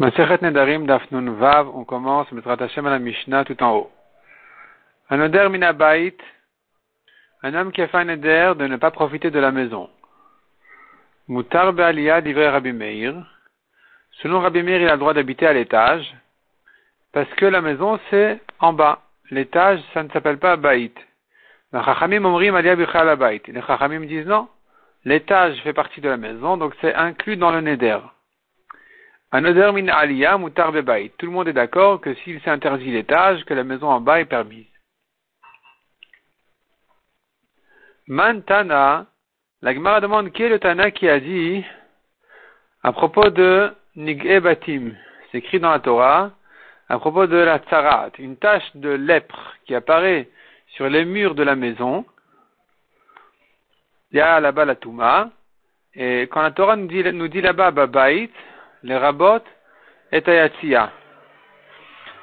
Masechet 0.00 0.40
Nedarim 0.40 0.86
Dafnun 0.86 1.34
Vav, 1.34 1.68
on 1.76 1.84
commence 1.84 2.32
Metrat 2.32 2.56
Hashem 2.58 2.86
à 2.86 2.90
la 2.90 2.98
Mishnah 2.98 3.44
tout 3.44 3.62
en 3.62 3.74
haut. 3.74 3.90
Un 5.10 5.20
oder 5.20 5.50
minabait, 5.50 6.16
un 7.42 7.52
homme 7.52 7.70
qui 7.70 7.82
a 7.82 7.88
fait 7.88 7.98
un 7.98 8.04
neder 8.06 8.54
de 8.56 8.66
ne 8.66 8.78
pas 8.78 8.92
profiter 8.92 9.30
de 9.30 9.38
la 9.38 9.52
maison. 9.52 9.90
Be'aliyah 11.28 12.22
Rabbi 12.50 12.72
Meir. 12.72 13.12
Selon 14.22 14.40
Rabbi 14.40 14.62
Meir, 14.62 14.80
il 14.80 14.88
a 14.88 14.92
le 14.92 14.98
droit 14.98 15.12
d'habiter 15.12 15.46
à 15.46 15.52
l'étage, 15.52 16.10
parce 17.12 17.28
que 17.34 17.44
la 17.44 17.60
maison 17.60 18.00
c'est 18.08 18.40
en 18.58 18.72
bas. 18.72 19.02
L'étage, 19.30 19.82
ça 19.92 20.02
ne 20.02 20.08
s'appelle 20.08 20.38
pas 20.38 20.56
Baït. 20.56 20.96
Les 21.74 21.84
Chachamim 21.84 22.24
omrim 22.24 22.54
aliyah 22.54 23.16
Baït. 23.16 23.46
Les 23.48 23.60
Chachamim 23.60 24.06
disent 24.06 24.26
non, 24.26 24.48
l'étage 25.04 25.60
fait 25.60 25.74
partie 25.74 26.00
de 26.00 26.08
la 26.08 26.16
maison, 26.16 26.56
donc 26.56 26.72
c'est 26.80 26.94
inclus 26.94 27.36
dans 27.36 27.50
le 27.50 27.60
neder. 27.60 27.98
Min. 29.32 29.42
Tout 29.42 31.26
le 31.26 31.30
monde 31.30 31.48
est 31.48 31.52
d'accord 31.52 32.00
que 32.00 32.14
s'il 32.14 32.40
s'est 32.40 32.50
interdit 32.50 32.90
l'étage, 32.90 33.44
que 33.44 33.54
la 33.54 33.64
maison 33.64 33.88
en 33.88 34.00
bas 34.00 34.20
est 34.20 34.24
permise. 34.24 34.66
Man 38.08 38.42
Tana, 38.42 39.06
la 39.62 39.72
Gemara 39.72 40.00
demande 40.00 40.32
qui 40.32 40.42
est 40.42 40.48
le 40.48 40.58
Tana 40.58 40.90
qui 40.90 41.08
a 41.08 41.20
dit 41.20 41.64
à 42.82 42.92
propos 42.92 43.30
de 43.30 43.72
Nig'e 43.94 44.40
Batim, 44.40 44.96
c'est 45.30 45.38
écrit 45.38 45.60
dans 45.60 45.70
la 45.70 45.78
Torah, 45.78 46.32
à 46.88 46.98
propos 46.98 47.28
de 47.28 47.36
la 47.36 47.58
tsarat, 47.58 48.10
une 48.18 48.36
tache 48.36 48.74
de 48.74 48.88
lèpre 48.88 49.54
qui 49.64 49.76
apparaît 49.76 50.28
sur 50.74 50.88
les 50.88 51.04
murs 51.04 51.36
de 51.36 51.44
la 51.44 51.54
maison. 51.54 52.04
Il 54.10 54.16
y 54.16 54.20
a 54.20 54.40
là-bas 54.40 54.64
la 54.64 54.74
Touma, 54.74 55.30
et 55.94 56.22
quand 56.32 56.42
la 56.42 56.50
Torah 56.50 56.74
nous 56.74 56.88
dit, 56.88 57.04
nous 57.12 57.28
dit 57.28 57.42
là-bas 57.42 57.70
Babaït, 57.70 58.32
les 58.82 58.96
rabot 58.96 59.42
et 60.12 60.22
ayatzia. 60.26 60.92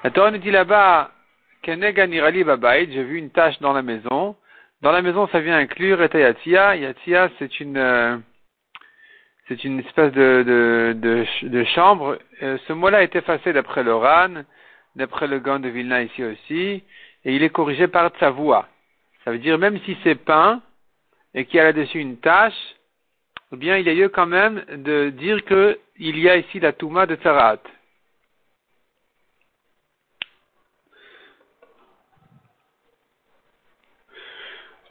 La 0.04 0.12
Torah 0.12 0.32
nous 0.32 0.38
dit 0.38 0.52
là-bas, 0.52 1.12
j'ai 1.66 3.04
vu 3.04 3.18
une 3.18 3.32
tâche 3.32 3.60
dans 3.60 3.74
la 3.74 3.82
maison. 3.82 4.36
Dans 4.82 4.92
la 4.92 5.02
maison, 5.02 5.28
ça 5.28 5.40
vient 5.40 5.58
inclure 5.58 6.02
et 6.02 6.10
ayatzia. 6.14 6.76
Yatzia, 6.76 7.30
c'est 7.40 7.60
une, 7.60 7.78
euh, 7.78 8.18
c'est 9.48 9.64
une 9.64 9.80
espèce 9.80 10.12
de, 10.14 10.44
de, 10.46 10.96
de, 10.98 11.48
de 11.48 11.64
chambre. 11.66 12.18
Euh, 12.42 12.58
ce 12.68 12.74
mot-là 12.74 13.04
est 13.04 13.16
effacé 13.16 13.54
d'après 13.54 13.84
le 13.84 13.96
RAN, 13.96 14.44
d'après 14.96 15.28
le 15.28 15.40
Gant 15.40 15.60
de 15.60 15.70
Vilna 15.70 16.04
ici 16.04 16.24
aussi, 16.24 16.84
et 17.26 17.36
il 17.36 17.44
est 17.44 17.50
corrigé 17.50 17.88
par 17.88 18.10
Tsavoua. 18.10 18.68
Ça 19.24 19.32
veut 19.32 19.40
dire 19.40 19.58
même 19.58 19.80
si 19.86 19.98
c'est 20.04 20.16
peint 20.16 20.62
et 21.34 21.46
qu'il 21.46 21.58
y 21.58 21.60
a 21.60 21.66
là-dessus 21.66 22.00
une 22.00 22.18
tâche, 22.18 22.54
eh 23.54 23.56
bien, 23.56 23.78
il 23.78 23.86
y 23.86 23.90
a 23.90 23.94
lieu 23.94 24.10
quand 24.10 24.26
même 24.26 24.64
de 24.70 25.10
dire 25.10 25.44
que 25.46 25.80
il 25.98 26.20
y 26.20 26.30
a 26.30 26.38
ici 26.38 26.60
la 26.60 26.74
Touma 26.74 27.06
de 27.06 27.16
Tzarat. 27.16 27.60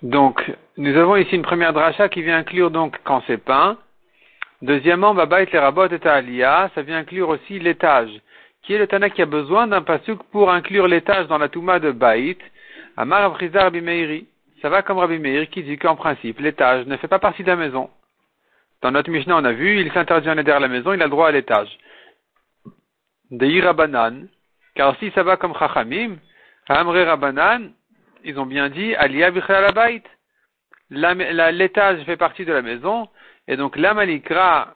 Donc, 0.02 0.42
nous 0.76 0.96
avons 0.96 1.16
ici 1.16 1.34
une 1.34 1.42
première 1.42 1.72
dracha 1.72 2.08
qui 2.08 2.22
vient 2.22 2.38
inclure 2.38 2.70
donc 2.70 2.98
quand 3.04 3.22
c'est 3.26 3.38
peint. 3.38 3.78
Deuxièmement, 4.62 5.14
Babaït 5.14 5.50
les 5.52 5.58
rabot 5.58 5.88
et 5.88 6.06
Aliyah, 6.06 6.70
ça 6.74 6.82
vient 6.82 6.98
inclure 6.98 7.28
aussi 7.28 7.58
l'étage. 7.58 8.10
Qui 8.62 8.74
est 8.74 8.78
le 8.78 8.86
Tana 8.86 9.10
qui 9.10 9.22
a 9.22 9.26
besoin 9.26 9.66
d'un 9.66 9.82
pasuk 9.82 10.22
pour 10.32 10.50
inclure 10.50 10.88
l'étage 10.88 11.26
dans 11.28 11.38
la 11.38 11.48
Touma 11.48 11.78
de 11.78 11.92
Baït 11.92 12.38
Amar 12.96 13.22
Abrizar 13.24 13.64
Rabbi 13.64 13.80
Meiri. 13.82 14.26
Ça 14.62 14.70
va 14.70 14.82
comme 14.82 14.98
Rabbi 14.98 15.18
Meir 15.18 15.50
qui 15.50 15.62
dit 15.62 15.76
qu'en 15.76 15.96
principe, 15.96 16.40
l'étage 16.40 16.86
ne 16.86 16.96
fait 16.96 17.08
pas 17.08 17.18
partie 17.18 17.42
de 17.42 17.48
la 17.48 17.56
maison. 17.56 17.90
Dans 18.82 18.90
notre 18.90 19.10
Mishnah, 19.10 19.36
on 19.36 19.44
a 19.44 19.52
vu, 19.52 19.80
il 19.80 19.92
s'interdit 19.92 20.28
en 20.28 20.36
à 20.36 20.60
la 20.60 20.68
maison, 20.68 20.92
il 20.92 21.00
a 21.00 21.06
le 21.06 21.10
droit 21.10 21.28
à 21.28 21.32
l'étage. 21.32 21.78
De 23.30 23.62
Rabanan, 23.62 24.28
car 24.74 24.96
si 24.98 25.10
ça 25.12 25.22
va 25.22 25.36
comme 25.36 25.56
Chachamim, 25.58 26.16
Amre 26.68 27.04
Rabanan, 27.04 27.72
ils 28.24 28.38
ont 28.38 28.46
bien 28.46 28.68
dit, 28.68 28.94
Aliyah 28.94 29.30
Bait. 29.30 30.02
L'étage 30.90 32.04
fait 32.04 32.16
partie 32.16 32.44
de 32.44 32.52
la 32.52 32.62
maison, 32.62 33.08
et 33.48 33.56
donc 33.56 33.76
la 33.76 33.94
malikra 33.94 34.74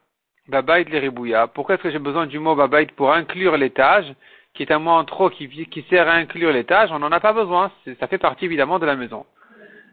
Babait 0.48 0.84
les 0.84 1.10
Pourquoi 1.54 1.74
est-ce 1.76 1.82
que 1.82 1.90
j'ai 1.90 1.98
besoin 2.00 2.26
du 2.26 2.40
mot 2.40 2.56
Babait 2.56 2.86
pour 2.96 3.12
inclure 3.12 3.56
l'étage, 3.56 4.12
qui 4.54 4.64
est 4.64 4.72
un 4.72 4.80
mot 4.80 4.90
en 4.90 5.04
trop 5.04 5.30
qui 5.30 5.86
sert 5.88 6.08
à 6.08 6.14
inclure 6.14 6.52
l'étage? 6.52 6.90
On 6.90 6.98
n'en 6.98 7.12
a 7.12 7.20
pas 7.20 7.32
besoin, 7.32 7.70
ça 8.00 8.08
fait 8.08 8.18
partie 8.18 8.46
évidemment 8.46 8.80
de 8.80 8.86
la 8.86 8.96
maison. 8.96 9.24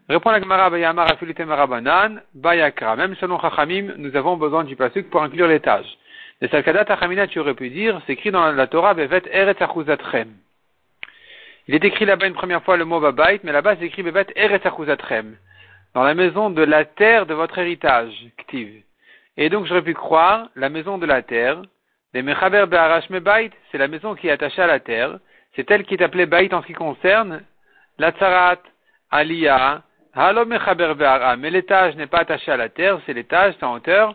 Répond 0.08 0.30
la 0.30 0.40
Gemara 0.40 0.70
Bayamar 0.70 1.06
Marabanan, 1.46 2.22
Bayakra. 2.34 2.96
Même 2.96 3.14
selon 3.16 3.38
Chachamim, 3.38 3.92
nous 3.98 4.16
avons 4.16 4.38
besoin 4.38 4.64
du 4.64 4.74
pasuk 4.74 5.10
pour 5.10 5.22
inclure 5.22 5.48
l'étage. 5.48 5.84
Les 6.40 6.48
Salkadat 6.48 6.90
Achamina, 6.90 7.26
tu 7.26 7.38
aurais 7.40 7.52
pu 7.52 7.68
dire, 7.68 8.00
c'est 8.06 8.14
écrit 8.14 8.30
dans 8.30 8.50
la 8.50 8.66
Torah, 8.68 8.94
Bevet 8.94 9.24
Eret 9.30 9.62
Achuzatrem. 9.62 10.32
Il 11.66 11.74
est 11.74 11.84
écrit 11.84 12.06
là-bas 12.06 12.26
une 12.26 12.32
première 12.32 12.62
fois 12.62 12.78
le 12.78 12.86
mot 12.86 13.00
Babait, 13.00 13.40
mais 13.42 13.52
là-bas 13.52 13.76
c'est 13.76 13.84
écrit 13.84 14.02
Bevet 14.02 14.28
Eret 14.34 14.66
Achuzatrem. 14.66 15.36
Dans 15.92 16.04
la 16.04 16.14
maison 16.14 16.48
de 16.48 16.62
la 16.62 16.86
terre 16.86 17.26
de 17.26 17.34
votre 17.34 17.58
héritage, 17.58 18.14
Ktiv. 18.38 18.82
Et 19.36 19.50
donc 19.50 19.66
j'aurais 19.66 19.82
pu 19.82 19.92
croire, 19.92 20.48
la 20.56 20.70
maison 20.70 20.96
de 20.96 21.04
la 21.04 21.20
terre, 21.20 21.60
les 22.14 22.22
Mechaber 22.22 22.64
Be'arash 22.66 23.10
Mebait, 23.10 23.50
c'est 23.70 23.78
la 23.78 23.88
maison 23.88 24.14
qui 24.14 24.28
est 24.28 24.30
attachée 24.30 24.62
à 24.62 24.66
la 24.66 24.80
terre. 24.80 25.18
C'est 25.54 25.70
elle 25.70 25.84
qui 25.84 25.94
est 25.94 26.02
appelée 26.02 26.24
Bait 26.24 26.54
en 26.54 26.62
ce 26.62 26.66
qui 26.66 26.72
concerne 26.72 27.42
la 27.98 28.12
Tzarat, 28.12 28.62
Aliyah, 29.10 29.82
mais 30.16 31.50
l'étage 31.50 31.96
n'est 31.96 32.06
pas 32.06 32.20
attaché 32.20 32.50
à 32.50 32.56
la 32.56 32.68
terre, 32.68 32.98
c'est 33.06 33.12
l'étage, 33.12 33.54
c'est 33.58 33.64
en 33.64 33.74
hauteur. 33.74 34.14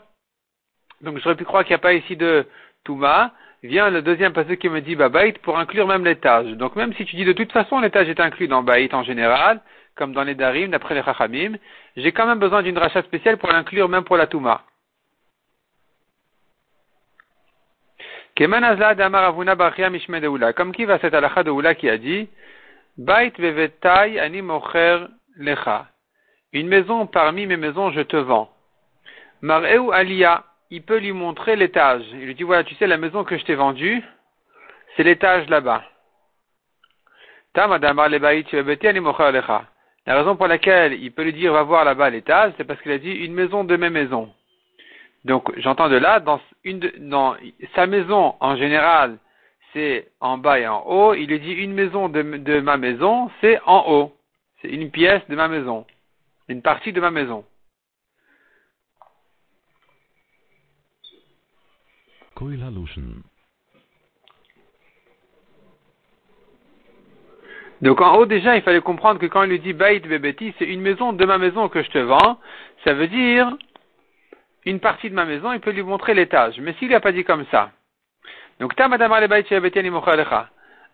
Donc 1.02 1.20
j'aurais 1.20 1.36
pu 1.36 1.46
croire 1.46 1.64
qu'il 1.64 1.72
n'y 1.72 1.76
a 1.76 1.80
pas 1.80 1.94
ici 1.94 2.16
de 2.16 2.46
Touma. 2.84 3.32
Vient 3.62 3.90
le 3.90 4.02
deuxième 4.02 4.34
passage 4.34 4.58
qui 4.58 4.68
me 4.68 4.82
dit 4.82 4.96
Babait 4.96 5.34
pour 5.42 5.58
inclure 5.58 5.88
même 5.88 6.04
l'étage. 6.04 6.48
Donc 6.54 6.76
même 6.76 6.94
si 6.96 7.06
tu 7.06 7.16
dis 7.16 7.24
de 7.24 7.32
toute 7.32 7.52
façon 7.52 7.80
l'étage 7.80 8.10
est 8.10 8.20
inclus 8.20 8.48
dans 8.48 8.62
Baït 8.62 8.94
en 8.94 9.04
général, 9.04 9.62
comme 9.96 10.14
dans 10.14 10.24
les 10.24 10.36
Darim, 10.36 10.72
d'après 10.72 10.96
les 10.96 11.04
Chachamim, 11.04 11.54
j'ai 11.96 12.12
quand 12.12 12.26
même 12.26 12.40
besoin 12.40 12.62
d'une 12.62 12.78
rachat 12.78 13.04
spéciale 13.04 13.38
pour 13.38 13.52
l'inclure 13.52 13.88
même 13.88 14.04
pour 14.04 14.18
la 14.18 14.28
Touma. 14.28 14.64
Comme 18.36 18.52
qui 20.74 20.86
va 20.86 21.00
cette 21.00 21.14
halakha 21.14 21.44
de 21.44 21.52
Oula 21.52 21.76
qui 21.76 21.90
a 21.90 21.98
dit 21.98 22.28
Bait 22.98 23.32
bevetai 23.38 24.20
ani 24.20 24.42
lecha. 25.38 25.88
Une 26.52 26.68
maison 26.68 27.08
parmi 27.08 27.48
mes 27.48 27.58
maisons, 27.58 27.92
je 27.92 28.02
te 28.02 28.18
vends. 28.18 28.50
Mar'eu 29.42 29.92
Alia, 29.92 30.44
il 30.70 30.84
peut 30.84 31.00
lui 31.00 31.12
montrer 31.12 31.56
l'étage. 31.56 32.04
Il 32.14 32.26
lui 32.26 32.36
dit, 32.36 32.44
voilà, 32.44 32.64
tu 32.64 32.76
sais, 32.76 32.88
la 32.88 32.98
maison 32.98 33.24
que 33.24 33.38
je 33.38 33.44
t'ai 33.44 33.56
vendue, 33.56 34.04
c'est 34.96 35.04
l'étage 35.04 35.50
là-bas. 35.50 35.84
La 37.56 37.68
raison 40.08 40.36
pour 40.36 40.48
laquelle 40.48 40.94
il 40.94 41.12
peut 41.12 41.24
lui 41.24 41.34
dire, 41.34 41.54
va 41.54 41.64
voir 41.64 41.86
là-bas 41.86 42.10
l'étage, 42.10 42.54
c'est 42.58 42.64
parce 42.64 42.82
qu'il 42.82 42.92
a 42.92 42.98
dit, 42.98 43.12
une 43.12 43.34
maison 43.34 43.64
de 43.64 43.76
mes 43.76 43.90
maisons. 43.90 44.34
Donc, 45.26 45.52
j'entends 45.60 45.90
de 45.90 45.98
là, 45.98 46.20
dans, 46.20 46.40
sa 47.76 47.88
maison, 47.88 48.36
en 48.40 48.56
général, 48.56 49.18
c'est 49.74 50.08
en 50.20 50.38
bas 50.38 50.60
et 50.60 50.68
en 50.68 50.84
haut. 50.86 51.14
Il 51.14 51.28
lui 51.28 51.40
dit, 51.40 51.54
une 51.54 51.74
maison 51.74 52.10
de 52.10 52.60
ma 52.60 52.78
maison, 52.78 53.32
c'est 53.42 53.60
en 53.66 53.86
haut. 53.88 54.14
C'est 54.64 54.70
une 54.70 54.90
pièce 54.92 55.22
de 55.28 55.36
ma 55.36 55.50
maison. 55.50 55.86
Une 56.48 56.62
partie 56.62 56.94
de 56.94 57.02
ma 57.02 57.12
maison. 57.12 57.46
Donc 67.82 68.00
en 68.00 68.16
haut 68.16 68.26
déjà, 68.26 68.56
il 68.56 68.62
fallait 68.62 68.82
comprendre 68.82 69.20
que 69.20 69.26
quand 69.26 69.44
il 69.44 69.50
lui 69.50 69.60
dit 69.60 69.74
Bait 69.74 70.00
Bebeti, 70.00 70.54
c'est 70.58 70.66
une 70.66 70.82
maison 70.82 71.12
de 71.12 71.26
ma 71.26 71.38
maison 71.38 71.68
que 71.68 71.84
je 71.84 71.90
te 71.90 71.98
vends, 71.98 72.40
ça 72.86 72.94
veut 72.94 73.08
dire 73.08 73.56
une 74.66 74.80
partie 74.80 75.10
de 75.10 75.16
ma 75.16 75.26
maison, 75.26 75.52
il 75.52 75.60
peut 75.60 75.72
lui 75.72 75.84
montrer 75.84 76.14
l'étage. 76.14 76.60
Mais 76.62 76.74
s'il 76.76 76.90
n'a 76.90 77.02
pas 77.02 77.12
dit 77.12 77.26
comme 77.26 77.46
ça, 77.52 77.72
donc 78.60 78.76
Tam 78.76 78.94
Adamar 78.94 79.28
Bait 79.28 79.46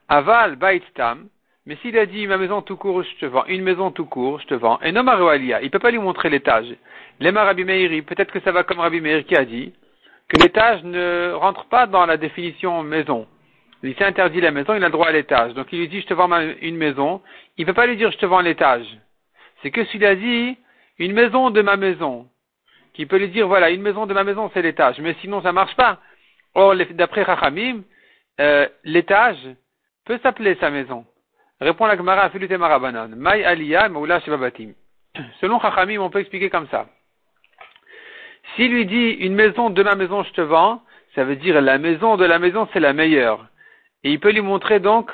Aval 0.07 0.56
Bait 0.56 0.83
Tam, 0.95 1.30
mais 1.69 1.77
s'il 1.83 1.95
a 2.00 2.07
dit 2.07 2.25
ma 2.25 2.39
maison 2.39 2.63
tout 2.63 2.77
court, 2.77 3.04
je 3.04 3.16
te 3.18 3.27
vends, 3.27 3.45
une 3.45 3.62
maison 3.62 3.92
tout 3.92 4.06
court, 4.06 4.39
je 4.39 4.48
te 4.48 4.56
vends, 4.56 4.80
et 4.81 4.92
non 4.92 5.06
Alia, 5.07 5.62
il 5.62 5.69
peut 5.69 5.77
pas 5.77 5.92
lui 5.92 6.00
montrer 6.00 6.27
l'étage. 6.31 6.66
Les 7.19 7.30
Rabbi 7.30 7.63
Meiri, 7.63 8.01
peut-être 8.01 8.31
que 8.31 8.39
ça 8.39 8.51
va 8.51 8.63
comme 8.63 8.80
Rabbi 8.80 9.00
Meir 9.01 9.24
qui 9.24 9.36
a 9.36 9.45
dit 9.45 9.71
que 10.27 10.42
l'étage 10.42 10.83
ne 10.83 11.31
rentre 11.31 11.66
pas 11.66 11.86
dans 11.86 12.07
la 12.07 12.18
définition 12.18 12.81
maison. 12.81 13.27
Il 13.83 13.95
s'est 13.95 14.04
interdit 14.04 14.42
la 14.42 14.50
maison, 14.50 14.74
il 14.74 14.83
a 14.83 14.89
droit 14.89 15.10
à 15.10 15.12
l'étage. 15.12 15.54
Donc 15.54 15.68
il 15.71 15.77
lui 15.77 15.88
dit 15.88 16.01
je 16.01 16.07
te 16.07 16.13
vends 16.16 16.27
une 16.60 16.75
maison, 16.75 17.21
il 17.57 17.68
peut 17.68 17.74
pas 17.74 17.86
lui 17.86 17.98
dire 17.98 18.12
je 18.12 18.18
te 18.18 18.25
vends 18.25 18.42
l'étage. 18.42 18.88
C'est 19.62 19.69
que 19.69 19.86
s'il 19.86 20.04
a 20.06 20.15
dit 20.15 20.57
une 20.98 21.13
maison 21.13 21.51
de 21.51 21.62
ma 21.62 21.77
maison, 21.77 22.27
qui 22.95 23.06
peut 23.06 23.18
lui 23.19 23.30
dire 23.30 23.48
voilà 23.48 23.69
une 23.69 23.83
maison 23.83 24.07
de 24.07 24.13
ma 24.15 24.24
maison 24.24 24.50
c'est 24.56 24.63
l'étage, 24.63 25.00
mais 25.01 25.15
sinon 25.22 25.44
ça 25.44 25.51
marche 25.51 25.75
pas. 25.75 26.00
Or 26.56 26.74
d'après 26.94 27.22
Rachamim, 27.22 27.83
euh, 28.39 28.68
l'étage 28.83 29.38
peut 30.06 30.19
s'appeler 30.24 30.57
sa 30.60 30.72
maison. 30.72 31.06
Répond 31.61 31.88
la 31.88 31.97
Gemara 31.97 32.29
Marabanan. 32.57 33.15
Mai 33.15 33.44
Aliyah 33.44 33.89
Maula 33.89 34.19
Shibabatim. 34.21 34.73
Selon 35.41 35.59
Chachamim, 35.59 36.00
on 36.01 36.09
peut 36.09 36.19
expliquer 36.19 36.50
comme 36.50 36.67
ça. 36.69 36.88
S'il 38.56 38.71
lui 38.71 38.85
dit 38.85 39.09
une 39.11 39.35
maison 39.35 39.69
de 39.69 39.83
ma 39.83 39.95
maison 39.95 40.23
je 40.23 40.31
te 40.31 40.41
vends, 40.41 40.81
ça 41.15 41.23
veut 41.23 41.35
dire 41.35 41.61
la 41.61 41.77
maison 41.77 42.17
de 42.17 42.25
la 42.25 42.39
maison, 42.39 42.67
c'est 42.71 42.79
la 42.79 42.94
meilleure. 42.94 43.45
Et 44.03 44.11
il 44.11 44.19
peut 44.19 44.31
lui 44.31 44.41
montrer 44.41 44.79
donc 44.79 45.11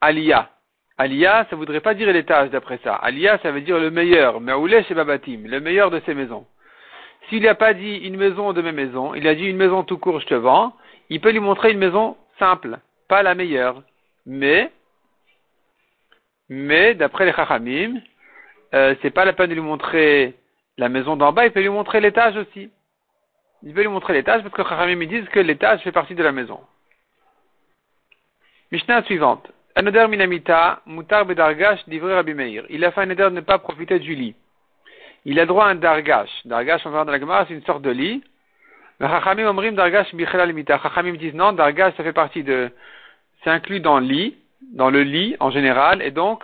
Aliyah. 0.00 0.50
Aliyah, 0.98 1.46
ça 1.50 1.56
voudrait 1.56 1.80
pas 1.80 1.94
dire 1.94 2.12
l'étage 2.12 2.50
d'après 2.50 2.78
ça. 2.82 2.94
Aliyah, 2.96 3.38
ça 3.38 3.50
veut 3.50 3.60
dire 3.60 3.78
le 3.78 3.90
meilleur. 3.90 4.40
Maoulé 4.40 4.82
chez 4.84 4.94
Babatim, 4.94 5.46
le 5.46 5.60
meilleur 5.60 5.90
de 5.90 6.00
ses 6.06 6.14
maisons. 6.14 6.46
S'il 7.28 7.42
n'a 7.42 7.54
pas 7.54 7.74
dit 7.74 7.96
une 7.96 8.16
maison 8.16 8.52
de 8.52 8.60
mes 8.60 8.72
maisons, 8.72 9.14
il 9.14 9.26
a 9.26 9.34
dit 9.34 9.46
une 9.46 9.56
maison 9.56 9.82
tout 9.82 9.98
court, 9.98 10.20
je 10.20 10.26
te 10.26 10.34
vends, 10.34 10.76
il 11.08 11.20
peut 11.20 11.30
lui 11.30 11.40
montrer 11.40 11.72
une 11.72 11.78
maison 11.78 12.16
simple, 12.38 12.78
pas 13.08 13.22
la 13.22 13.34
meilleure. 13.34 13.82
Mais, 14.26 14.70
mais, 16.48 16.94
d'après 16.94 17.26
les 17.26 17.32
Chachamim, 17.32 18.00
euh, 18.74 18.94
c'est 19.02 19.10
pas 19.10 19.24
la 19.24 19.32
peine 19.32 19.50
de 19.50 19.54
lui 19.54 19.60
montrer 19.60 20.34
la 20.76 20.88
maison 20.88 21.16
d'en 21.16 21.32
bas, 21.32 21.46
il 21.46 21.52
peut 21.52 21.60
lui 21.60 21.68
montrer 21.68 22.00
l'étage 22.00 22.36
aussi. 22.36 22.70
Il 23.62 23.72
peut 23.72 23.80
lui 23.80 23.88
montrer 23.88 24.12
l'étage 24.12 24.42
parce 24.42 24.54
que 24.54 24.62
Chachamim 24.62 25.06
disent 25.06 25.28
que 25.28 25.40
l'étage 25.40 25.80
fait 25.80 25.92
partie 25.92 26.14
de 26.14 26.22
la 26.22 26.32
maison. 26.32 26.60
Mishnah 28.72 29.04
suivante. 29.04 29.50
Anoder 29.76 30.06
minamita, 30.08 30.82
mutar 30.86 31.24
bedargash, 31.24 31.80
Rabbi. 31.88 32.60
Il 32.70 32.84
a 32.84 32.92
fait 32.92 33.00
un 33.00 33.10
éder 33.10 33.24
de 33.24 33.28
ne 33.30 33.40
pas 33.40 33.58
profiter 33.58 33.98
du 33.98 34.14
lit. 34.14 34.34
Il 35.24 35.40
a 35.40 35.46
droit 35.46 35.66
à 35.66 35.68
un 35.68 35.74
dargash. 35.76 36.30
Dargash, 36.44 36.82
on 36.84 36.90
va 36.90 36.96
voir 36.96 37.06
dans 37.06 37.12
la 37.12 37.18
Gemara, 37.18 37.46
c'est 37.46 37.54
une 37.54 37.64
sorte 37.64 37.82
de 37.82 37.90
lit. 37.90 38.22
Mais 39.00 39.08
Chachamim 39.08 39.48
omrim 39.48 39.74
dargash 39.74 40.14
bichelal 40.14 40.48
limita. 40.48 40.78
Chachamim 40.78 41.16
disent 41.16 41.34
non, 41.34 41.52
dargash, 41.52 41.94
ça 41.96 42.04
fait 42.04 42.12
partie 42.12 42.42
de, 42.42 42.70
c'est 43.42 43.50
inclus 43.50 43.80
dans 43.80 43.98
le 43.98 44.06
lit, 44.06 44.36
dans 44.72 44.90
le 44.90 45.02
lit 45.02 45.36
en 45.40 45.50
général, 45.50 46.02
et 46.02 46.10
donc, 46.10 46.42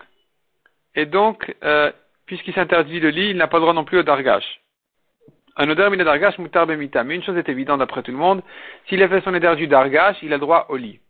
et 0.95 1.07
donc, 1.07 1.55
euh, 1.65 1.91
puisqu'il 2.27 2.55
s'interdit 2.55 3.01
le 3.01 3.11
lit, 3.11 3.31
il 3.31 3.37
n'a 3.37 3.49
pas 3.49 3.61
droit 3.61 3.73
non 3.73 3.85
plus 3.85 3.99
au 3.99 4.03
dargash. 4.03 4.61
Un 5.57 5.69
odeur 5.69 5.91
mina 5.91 6.05
dargash 6.05 6.39
mutar 6.39 6.67
bemita. 6.67 7.05
Mais 7.05 7.17
une 7.17 7.23
chose 7.23 7.37
est 7.37 7.49
évidente 7.49 7.81
d'après 7.81 8.03
tout 8.03 8.13
le 8.13 8.17
monde, 8.17 8.43
s'il 8.87 9.03
a 9.03 9.09
fait 9.09 9.21
son 9.23 9.35
éder 9.35 9.55
du 9.57 9.67
dargash, 9.67 10.17
il 10.23 10.33
a 10.33 10.39
droit 10.39 10.67
au 10.69 10.77
lit. 10.77 11.01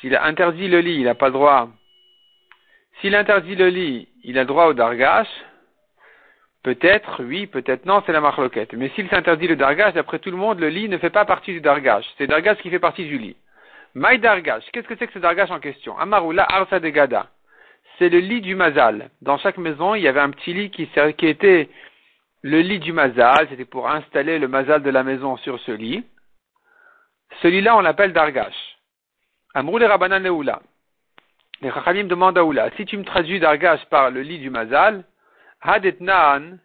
S'il 0.00 0.14
a 0.14 0.24
interdit 0.24 0.68
le 0.68 0.80
lit, 0.80 0.96
il 0.96 1.04
n'a 1.04 1.14
pas 1.14 1.26
le 1.26 1.32
droit. 1.32 1.68
S'il 3.00 3.14
interdit 3.14 3.56
le 3.56 3.68
lit, 3.68 4.08
il 4.24 4.38
a 4.38 4.44
droit 4.44 4.66
au 4.66 4.74
dargash. 4.74 5.28
Peut-être, 6.62 7.22
oui, 7.22 7.46
peut-être 7.46 7.86
non, 7.86 8.02
c'est 8.04 8.12
la 8.12 8.20
marloquette. 8.20 8.72
Mais 8.72 8.88
s'il 8.90 9.08
s'interdit 9.08 9.46
le 9.46 9.56
dargash, 9.56 9.94
d'après 9.94 10.18
tout 10.18 10.30
le 10.30 10.36
monde, 10.36 10.58
le 10.58 10.68
lit 10.68 10.88
ne 10.88 10.98
fait 10.98 11.10
pas 11.10 11.24
partie 11.24 11.52
du 11.52 11.60
dargash. 11.60 12.04
C'est 12.18 12.24
le 12.24 12.28
dargash 12.28 12.58
qui 12.58 12.70
fait 12.70 12.78
partie 12.78 13.04
du 13.04 13.18
lit. 13.18 13.36
My 13.98 14.18
dargash, 14.18 14.62
qu'est-ce 14.72 14.86
que 14.86 14.94
c'est 14.98 15.06
que 15.06 15.14
ce 15.14 15.18
dargash 15.18 15.50
en 15.50 15.58
question? 15.58 15.98
Amarula 15.98 16.44
arsa 16.44 16.80
de 16.80 16.90
gada. 16.90 17.30
C'est 17.98 18.10
le 18.10 18.18
lit 18.18 18.42
du 18.42 18.54
mazal. 18.54 19.08
Dans 19.22 19.38
chaque 19.38 19.56
maison, 19.56 19.94
il 19.94 20.02
y 20.02 20.08
avait 20.08 20.20
un 20.20 20.28
petit 20.28 20.52
lit 20.52 20.70
qui, 20.70 20.86
était 21.26 21.70
le 22.42 22.60
lit 22.60 22.78
du 22.78 22.92
mazal. 22.92 23.48
C'était 23.48 23.64
pour 23.64 23.88
installer 23.88 24.38
le 24.38 24.48
mazal 24.48 24.82
de 24.82 24.90
la 24.90 25.02
maison 25.02 25.38
sur 25.38 25.58
ce 25.60 25.72
lit. 25.72 26.04
Celui-là, 27.40 27.74
on 27.74 27.80
l'appelle 27.80 28.12
dargash. 28.12 28.76
Amrou 29.54 29.78
les 29.78 29.86
Rabbanan 29.86 30.22
Leoula. 30.22 30.60
Les 31.62 31.70
Chachamim 31.70 32.04
demandent 32.04 32.36
à 32.36 32.44
Oula, 32.44 32.70
si 32.76 32.84
tu 32.84 32.98
me 32.98 33.04
traduis 33.04 33.40
d'Argash 33.40 33.82
par 33.86 34.10
le 34.10 34.20
lit 34.20 34.38
du 34.38 34.50
Mazal, 34.50 35.04
Hadet 35.62 35.96
Naan, 36.00 36.58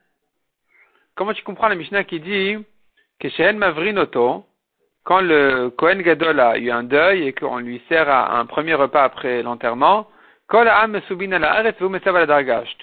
comment 1.16 1.31
tu 1.31 1.44
comprends 1.44 1.69
la 1.69 1.75
Mishnah 1.75 2.04
qui 2.04 2.19
dit 2.19 2.57
que 3.22 3.30
Shehen 3.30 3.57
Mavrinoto, 3.57 4.45
quand 5.03 5.21
le 5.21 5.69
Kohen 5.69 6.01
Gadol 6.01 6.39
a 6.39 6.57
eu 6.57 6.71
un 6.71 6.83
deuil 6.83 7.27
et 7.27 7.33
qu'on 7.33 7.57
lui 7.57 7.81
sert 7.89 8.09
à 8.09 8.39
un 8.39 8.45
premier 8.45 8.75
repas 8.75 9.03
après 9.03 9.44
l'enterrement, 9.44 10.07
Tout 10.50 10.57
le 10.57 10.65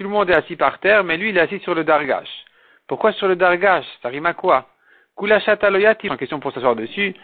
monde 0.08 0.30
est 0.30 0.34
assis 0.34 0.56
par 0.56 0.78
terre, 0.80 1.04
mais 1.04 1.16
lui 1.16 1.30
il 1.30 1.36
est 1.36 1.40
assis 1.40 1.60
sur 1.60 1.74
le 1.74 1.84
Dargash. 1.84 2.28
Pourquoi 2.86 3.12
sur 3.12 3.28
le 3.28 3.36
Dargash? 3.36 3.86
Ça 4.02 4.08
rime 4.08 4.26
à 4.26 4.34
quoi? 4.34 4.66
En 5.18 6.16
question 6.16 6.40
pour 6.40 6.52
s'asseoir 6.52 6.76
dessus, 6.76 7.14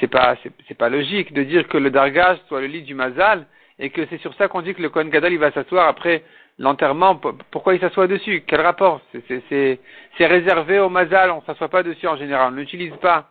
c'est 0.00 0.06
pas 0.06 0.36
c'est 0.68 0.76
pas 0.76 0.88
logique 0.88 1.32
de 1.32 1.42
dire 1.42 1.66
que 1.66 1.78
le 1.78 1.90
dargage 1.90 2.38
soit 2.48 2.60
le 2.60 2.66
lit 2.66 2.82
du 2.82 2.94
mazal 2.94 3.46
et 3.78 3.90
que 3.90 4.06
c'est 4.06 4.18
sur 4.18 4.34
ça 4.34 4.48
qu'on 4.48 4.62
dit 4.62 4.74
que 4.74 4.82
le 4.82 4.90
Kohen 4.90 5.08
Gadol 5.08 5.32
il 5.32 5.38
va 5.38 5.50
s'asseoir 5.50 5.88
après 5.88 6.22
l'enterrement. 6.58 7.16
Pourquoi 7.50 7.74
il 7.74 7.80
s'assoit 7.80 8.06
dessus? 8.06 8.44
Quel 8.46 8.60
rapport? 8.60 9.00
C'est 9.48 9.78
réservé 10.20 10.78
au 10.78 10.90
mazal, 10.90 11.30
on 11.30 11.42
s'assoit 11.42 11.68
pas 11.68 11.82
dessus 11.82 12.06
en 12.06 12.16
général, 12.16 12.52
on 12.52 12.56
l'utilise 12.56 12.94
pas. 12.96 13.30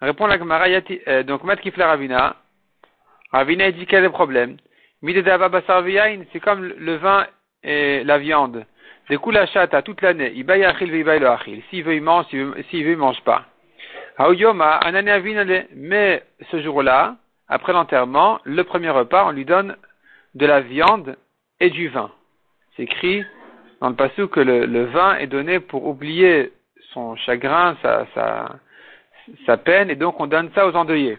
Répond 0.00 0.26
la 0.26 0.38
Gemara, 0.38 0.66
euh, 0.68 1.22
donc 1.24 1.42
Mat 1.44 1.56
Kifla 1.56 1.88
Ravina. 1.88 2.36
Ravina 3.32 3.70
dit 3.72 3.86
quel 3.86 4.00
est 4.00 4.06
le 4.06 4.10
problème? 4.10 4.56
C'est 5.02 6.40
comme 6.40 6.64
le 6.64 6.96
vin 6.96 7.26
et 7.62 8.04
la 8.04 8.18
viande. 8.18 8.64
Des 9.08 9.16
coups 9.16 9.36
la 9.36 9.82
toute 9.82 10.02
l'année. 10.02 10.32
Il 10.34 10.44
baille 10.44 10.64
achil, 10.64 10.94
il 10.94 11.04
baille 11.04 11.20
le 11.20 11.28
achil. 11.28 11.62
S'il 11.70 11.82
veut, 11.84 11.94
il 11.94 12.02
mange. 12.02 12.26
S'il 12.26 12.84
veut, 12.84 12.92
il 12.92 12.96
mange 12.96 13.20
pas. 13.22 13.44
Mais 15.76 16.22
ce 16.50 16.62
jour-là, 16.62 17.16
après 17.48 17.72
l'enterrement, 17.72 18.40
le 18.44 18.62
premier 18.64 18.90
repas, 18.90 19.26
on 19.26 19.30
lui 19.30 19.44
donne 19.44 19.76
de 20.34 20.46
la 20.46 20.60
viande 20.60 21.16
et 21.60 21.70
du 21.70 21.88
vin. 21.88 22.10
C'est 22.76 22.82
écrit 22.82 23.24
dans 23.80 23.88
le 23.88 23.94
passage 23.94 24.26
que 24.26 24.40
le, 24.40 24.84
vin 24.86 25.16
est 25.16 25.26
donné 25.28 25.60
pour 25.60 25.86
oublier 25.86 26.52
son 26.92 27.16
chagrin, 27.16 27.76
sa, 27.82 28.06
sa, 28.14 28.58
sa 29.46 29.56
peine, 29.56 29.90
et 29.90 29.96
donc 29.96 30.20
on 30.20 30.26
donne 30.26 30.50
ça 30.54 30.66
aux 30.66 30.74
endeuillés. 30.74 31.18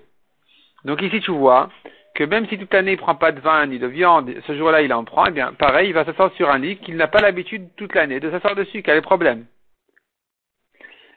Donc 0.86 1.02
ici 1.02 1.20
tu 1.22 1.32
vois 1.32 1.70
que 2.16 2.24
même 2.24 2.48
si 2.48 2.58
toute 2.58 2.74
l'année 2.74 2.94
il 2.94 2.98
prend 2.98 3.16
pas 3.16 3.32
de 3.32 3.40
vin 3.40 3.66
ni 3.66 3.80
de 3.80 3.88
viande, 3.88 4.34
ce 4.48 4.58
jour-là 4.58 4.82
il 4.82 4.94
en 4.94 5.04
prend, 5.04 5.26
eh 5.28 5.32
bien 5.32 5.54
pareil, 5.54 5.90
il 5.90 5.94
va 5.94 6.06
s'asseoir 6.06 6.32
sur 6.34 6.50
un 6.50 6.58
lit 6.58 6.78
qu'il 6.78 6.96
n'a 6.96 7.08
pas 7.08 7.22
l'habitude 7.22 7.70
toute 7.78 7.96
l'année 7.96 8.20
de 8.20 8.30
s'asseoir 8.30 8.56
dessus, 8.56 8.82
quel 8.84 8.94
est 8.94 8.98
le 8.98 9.02
problème? 9.02 9.46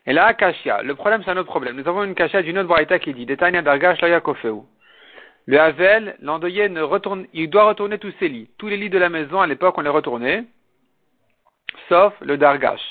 Et 0.07 0.13
là, 0.13 0.35
Kashia. 0.35 0.83
Le 0.83 0.95
problème, 0.95 1.23
c'est 1.25 1.31
un 1.31 1.37
autre 1.37 1.49
problème. 1.49 1.77
Nous 1.77 1.89
avons 1.89 2.03
une 2.05 2.15
Kashia 2.15 2.43
d'une 2.43 2.59
autre 2.59 2.69
variété 2.69 2.99
qui 2.99 3.15
dit, 3.15 3.27
Detania 3.27 3.63
Dargash 3.63 4.01
Le 5.47 5.61
Havel, 5.61 6.17
l'endeuillé 6.21 6.69
ne 6.69 6.83
retourne, 6.83 7.27
il 7.33 7.49
doit 7.49 7.69
retourner 7.69 7.99
tous 7.99 8.13
ses 8.19 8.29
lits. 8.29 8.51
Tous 8.59 8.69
les 8.69 8.77
lits 8.77 8.91
de 8.91 8.99
la 8.99 9.09
maison, 9.09 9.41
à 9.41 9.47
l'époque, 9.47 9.77
on 9.79 9.83
les 9.83 9.89
retournait, 9.89 10.45
sauf 11.89 12.15
le 12.21 12.37
Dargash. 12.37 12.83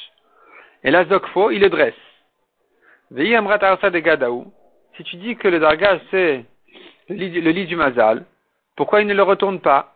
Et 0.84 0.92
là, 0.92 1.06
Zokfo, 1.06 1.52
il 1.52 1.62
le 1.62 1.70
dresse. 1.70 1.94
Si 3.14 5.04
tu 5.04 5.16
dis 5.18 5.36
que 5.36 5.48
le 5.50 5.60
Dargash, 5.60 6.00
c'est 6.12 6.46
le 7.10 7.52
lit, 7.52 7.66
du 7.66 7.76
Mazal, 7.76 8.26
pourquoi 8.78 9.02
il 9.02 9.08
ne 9.08 9.14
le 9.14 9.24
retourne 9.24 9.60
pas? 9.60 9.96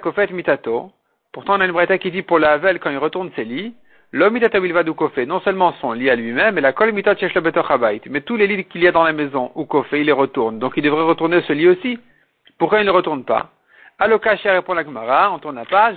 Kofet 0.00 0.28
Mitato. 0.32 0.92
Pourtant, 1.32 1.56
on 1.56 1.60
a 1.60 1.66
une 1.66 1.72
variété 1.72 1.98
qui 1.98 2.10
dit 2.10 2.22
pour 2.22 2.38
le 2.38 2.46
Havel, 2.46 2.78
quand 2.78 2.90
il 2.90 2.96
retourne 2.96 3.30
ses 3.36 3.44
lits, 3.44 3.74
non 4.14 5.40
seulement 5.40 5.72
son 5.80 5.92
lit 5.92 6.08
à 6.10 6.16
lui-même, 6.16 6.54
mais 6.54 6.60
la 6.60 6.72
mais 8.06 8.20
tous 8.20 8.36
les 8.36 8.46
lits 8.46 8.64
qu'il 8.64 8.82
y 8.82 8.88
a 8.88 8.92
dans 8.92 9.04
la 9.04 9.12
maison 9.12 9.50
ou 9.54 9.64
kofé, 9.64 10.00
il 10.00 10.06
les 10.06 10.12
retourne. 10.12 10.58
Donc 10.58 10.74
il 10.76 10.82
devrait 10.82 11.04
retourner 11.04 11.42
ce 11.42 11.52
lit 11.52 11.68
aussi. 11.68 11.98
Pourquoi 12.58 12.80
il 12.80 12.86
ne 12.86 12.90
retourne 12.90 13.24
pas? 13.24 13.50
Alokashia 13.98 14.52
répond 14.52 14.74
la 14.74 14.84
Gemara, 14.84 15.32
on 15.32 15.38
tourne 15.38 15.56
la 15.56 15.64
page. 15.64 15.96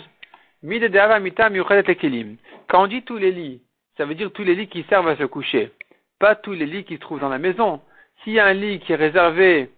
Quand 2.67 2.83
on 2.83 2.87
dit 2.87 3.03
tous 3.03 3.17
les 3.17 3.31
lits, 3.31 3.61
ça 3.97 4.05
veut 4.05 4.15
dire 4.15 4.31
tous 4.31 4.43
les 4.43 4.55
lits 4.55 4.67
qui 4.67 4.83
servent 4.89 5.07
à 5.07 5.15
se 5.15 5.23
coucher, 5.23 5.71
pas 6.19 6.35
tous 6.35 6.53
les 6.53 6.65
lits 6.65 6.83
qui 6.83 6.95
se 6.95 6.99
trouvent 6.99 7.19
dans 7.19 7.29
la 7.29 7.37
maison. 7.37 7.81
S'il 8.23 8.33
y 8.33 8.39
a 8.39 8.45
un 8.45 8.53
lit 8.53 8.79
qui 8.79 8.93
est 8.93 8.97
réservé 8.97 9.69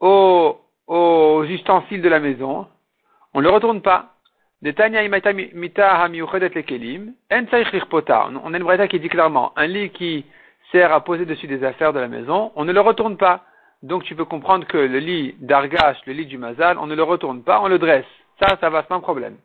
aux, 0.00 0.58
aux 0.86 1.44
ustensiles 1.44 2.02
de 2.02 2.08
la 2.08 2.20
maison, 2.20 2.66
on 3.34 3.40
ne 3.40 3.44
le 3.44 3.50
retourne 3.50 3.80
pas. 3.82 4.14
On 4.62 4.68
a 4.68 4.86
une 8.56 8.64
breta 8.64 8.88
qui 8.88 9.00
dit 9.00 9.08
clairement, 9.08 9.52
un 9.56 9.66
lit 9.66 9.90
qui 9.90 10.26
sert 10.70 10.92
à 10.92 11.02
poser 11.02 11.24
dessus 11.24 11.46
des 11.46 11.64
affaires 11.64 11.92
de 11.92 12.00
la 12.00 12.08
maison, 12.08 12.52
on 12.56 12.64
ne 12.64 12.72
le 12.72 12.80
retourne 12.80 13.16
pas. 13.16 13.44
Donc 13.82 14.04
tu 14.04 14.14
peux 14.14 14.26
comprendre 14.26 14.66
que 14.66 14.76
le 14.76 14.98
lit 14.98 15.34
d'Argash, 15.38 15.96
le 16.06 16.12
lit 16.12 16.26
du 16.26 16.36
Mazal, 16.36 16.78
on 16.78 16.86
ne 16.86 16.94
le 16.94 17.02
retourne 17.02 17.42
pas, 17.42 17.60
on 17.62 17.68
le 17.68 17.78
dresse. 17.78 18.04
Ça, 18.38 18.58
ça 18.60 18.68
va, 18.68 18.82
c'est 18.82 18.88
pas 18.88 18.96
un 18.96 19.00
problème. 19.00 19.36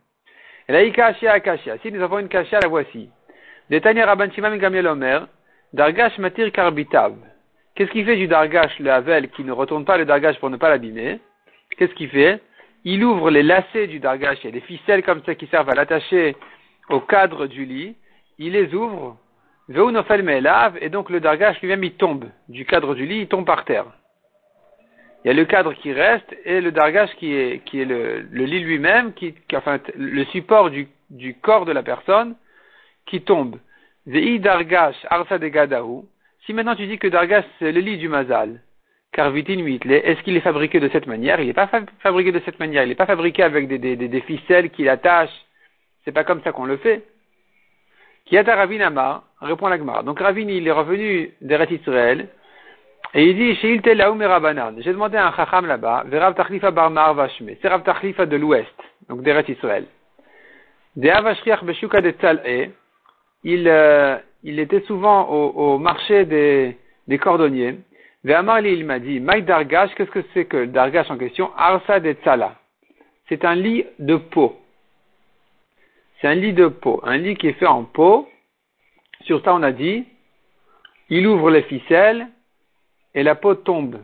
Et 0.67 0.73
là, 0.73 0.83
Ikashia 0.83 1.31
Akashia. 1.33 1.77
Si 1.77 1.91
nous 1.91 2.01
avons 2.01 2.19
une 2.19 2.27
Kashia, 2.27 2.59
la 2.59 2.67
voici. 2.67 3.09
Dargash 5.75 6.17
Matir 6.19 6.53
Karbitav. 6.53 7.15
Qu'est-ce 7.75 7.91
qu'il 7.91 8.05
fait 8.05 8.15
du 8.15 8.27
Dargash, 8.27 8.79
le 8.79 8.89
Havel, 8.89 9.29
qui 9.31 9.43
ne 9.43 9.51
retourne 9.51 9.83
pas 9.83 9.97
le 9.97 10.05
Dargash 10.05 10.39
pour 10.39 10.49
ne 10.49 10.55
pas 10.55 10.69
l'abîmer? 10.69 11.19
Qu'est-ce 11.77 11.93
qu'il 11.95 12.07
fait? 12.09 12.41
Il 12.85 13.03
ouvre 13.03 13.29
les 13.29 13.43
lacets 13.43 13.87
du 13.87 13.99
dargash, 13.99 14.37
il 14.43 14.45
y 14.45 14.47
a 14.49 14.51
des 14.51 14.61
ficelles 14.61 15.03
comme 15.03 15.21
ça 15.25 15.35
qui 15.35 15.47
servent 15.47 15.69
à 15.69 15.75
l'attacher 15.75 16.37
au 16.89 17.01
cadre 17.01 17.47
du 17.47 17.65
lit, 17.65 17.97
il 18.37 18.53
les 18.53 18.73
ouvre, 18.73 19.17
et 19.67 20.89
donc 20.89 21.09
le 21.09 21.19
dargash 21.19 21.59
lui-même 21.59 21.83
il 21.83 21.93
tombe. 21.95 22.25
Du 22.47 22.63
cadre 22.65 22.95
du 22.95 23.05
lit, 23.05 23.21
il 23.21 23.27
tombe 23.27 23.45
par 23.45 23.65
terre. 23.65 23.87
Il 25.23 25.27
y 25.27 25.31
a 25.31 25.33
le 25.33 25.43
cadre 25.45 25.73
qui 25.73 25.91
reste 25.91 26.33
et 26.45 26.61
le 26.61 26.71
dargash 26.71 27.13
qui 27.15 27.33
est, 27.33 27.65
qui 27.65 27.81
est 27.81 27.85
le, 27.85 28.19
lit 28.31 28.61
lui-même, 28.61 29.13
qui, 29.13 29.35
enfin, 29.53 29.79
le 29.95 30.23
support 30.25 30.69
du, 30.69 30.87
corps 31.41 31.65
de 31.65 31.73
la 31.73 31.83
personne 31.83 32.35
qui 33.07 33.23
tombe. 33.23 33.57
Dargash 34.07 34.95
arsa 35.09 35.39
de 35.39 35.51
Si 36.45 36.53
maintenant 36.53 36.75
tu 36.75 36.85
dis 36.85 36.99
que 36.99 37.07
dargash 37.07 37.45
c'est 37.59 37.71
le 37.71 37.81
lit 37.81 37.97
du 37.97 38.07
mazal, 38.07 38.61
car 39.11 39.35
est-ce 39.35 40.21
qu'il 40.23 40.35
est 40.35 40.41
fabriqué 40.41 40.79
de 40.79 40.89
cette 40.89 41.07
manière? 41.07 41.39
Il 41.39 41.47
n'est 41.47 41.53
pas 41.53 41.69
fabriqué 42.01 42.31
de 42.31 42.41
cette 42.43 42.59
manière. 42.59 42.83
Il 42.83 42.89
n'est 42.89 42.95
pas 42.95 43.05
fabriqué 43.05 43.43
avec 43.43 43.67
des, 43.67 43.77
des, 43.77 43.95
des, 43.95 44.21
ficelles 44.21 44.69
qui 44.69 44.83
l'attachent. 44.83 45.45
C'est 46.03 46.11
pas 46.11 46.25
comme 46.25 46.41
ça 46.43 46.51
qu'on 46.51 46.65
le 46.65 46.77
fait. 46.77 47.03
Kiata 48.25 48.55
Ravin 48.55 48.81
Amar, 48.81 49.23
répond 49.41 49.67
l'Agmar. 49.67 50.03
Donc 50.03 50.19
Ravin, 50.19 50.49
il 50.49 50.67
est 50.67 50.71
revenu 50.71 51.31
d'Eret 51.41 51.71
Israël 51.71 52.27
Et 53.13 53.25
il 53.29 53.35
dit, 53.37 53.55
chez 53.55 53.79
Rabanan, 53.79 54.75
j'ai 54.79 54.91
demandé 54.91 55.15
à 55.17 55.27
un 55.27 55.33
chacham 55.33 55.65
là-bas, 55.65 56.03
Verav 56.07 56.35
Tachlifa 56.35 56.71
Barmar 56.71 57.13
Vashme, 57.13 57.51
c'est 57.61 57.67
Rav 57.69 57.83
Tachlifa 57.83 58.25
de 58.25 58.35
l'ouest, 58.35 58.75
donc 59.07 59.21
d'Eret 59.21 59.45
Israël. 59.47 59.85
De 60.97 61.09
Avashriach 61.09 61.63
Beshuka 61.63 62.01
de 62.01 62.11
il, 63.45 63.67
euh, 63.69 64.17
il 64.43 64.59
était 64.59 64.81
souvent 64.81 65.29
au, 65.29 65.77
marché 65.77 66.25
des, 66.25 67.17
cordonniers. 67.19 67.75
Ve'amarli, 68.23 68.73
il 68.73 68.85
m'a 68.85 68.99
dit, 68.99 69.19
Maï 69.19 69.43
Dargash, 69.43 69.93
qu'est-ce 69.95 70.09
que 70.09 70.25
c'est 70.33 70.45
que 70.45 70.57
le 70.57 70.67
Dargash 70.67 71.09
en 71.11 71.17
question? 71.17 71.51
Arsa 71.55 71.99
de 71.99 72.13
Tzala. 72.13 72.55
C'est 73.29 73.45
un 73.45 73.53
lit 73.55 73.85
de 73.99 74.15
peau. 74.15 74.57
C'est 76.19 76.27
un 76.27 76.33
lit 76.33 76.53
de 76.53 76.67
peau. 76.67 76.99
Un 77.03 77.17
lit 77.17 77.35
qui 77.35 77.47
est 77.47 77.53
fait 77.53 77.67
en 77.67 77.83
peau. 77.83 78.27
Sur 79.21 79.43
ça, 79.43 79.53
on 79.53 79.61
a 79.61 79.71
dit, 79.71 80.05
il 81.09 81.27
ouvre 81.27 81.51
les 81.51 81.63
ficelles, 81.63 82.27
et 83.13 83.21
la 83.21 83.35
peau 83.35 83.53
tombe. 83.53 83.99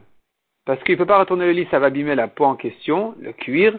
Parce 0.66 0.82
qu'il 0.84 0.94
ne 0.94 1.00
peut 1.00 1.08
pas 1.08 1.20
retourner 1.20 1.48
le 1.48 1.54
lit, 1.54 1.68
ça 1.72 1.80
va 1.80 1.88
abîmer 1.88 2.14
la 2.14 2.28
peau 2.28 2.46
en 2.46 2.56
question, 2.56 3.16
le 3.20 3.34
cuir. 3.34 3.78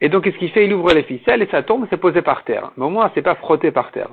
Et 0.00 0.08
donc, 0.08 0.24
qu'est-ce 0.24 0.38
qu'il 0.38 0.50
fait? 0.50 0.64
Il 0.64 0.72
ouvre 0.72 0.92
les 0.94 1.02
ficelles 1.02 1.42
et 1.42 1.48
ça 1.48 1.62
tombe, 1.62 1.86
c'est 1.90 2.00
posé 2.00 2.22
par 2.22 2.44
terre. 2.44 2.72
Mais 2.76 2.86
au 2.86 2.90
moins, 2.90 3.10
c'est 3.14 3.22
pas 3.22 3.34
frotté 3.34 3.70
par 3.70 3.92
terre. 3.92 4.10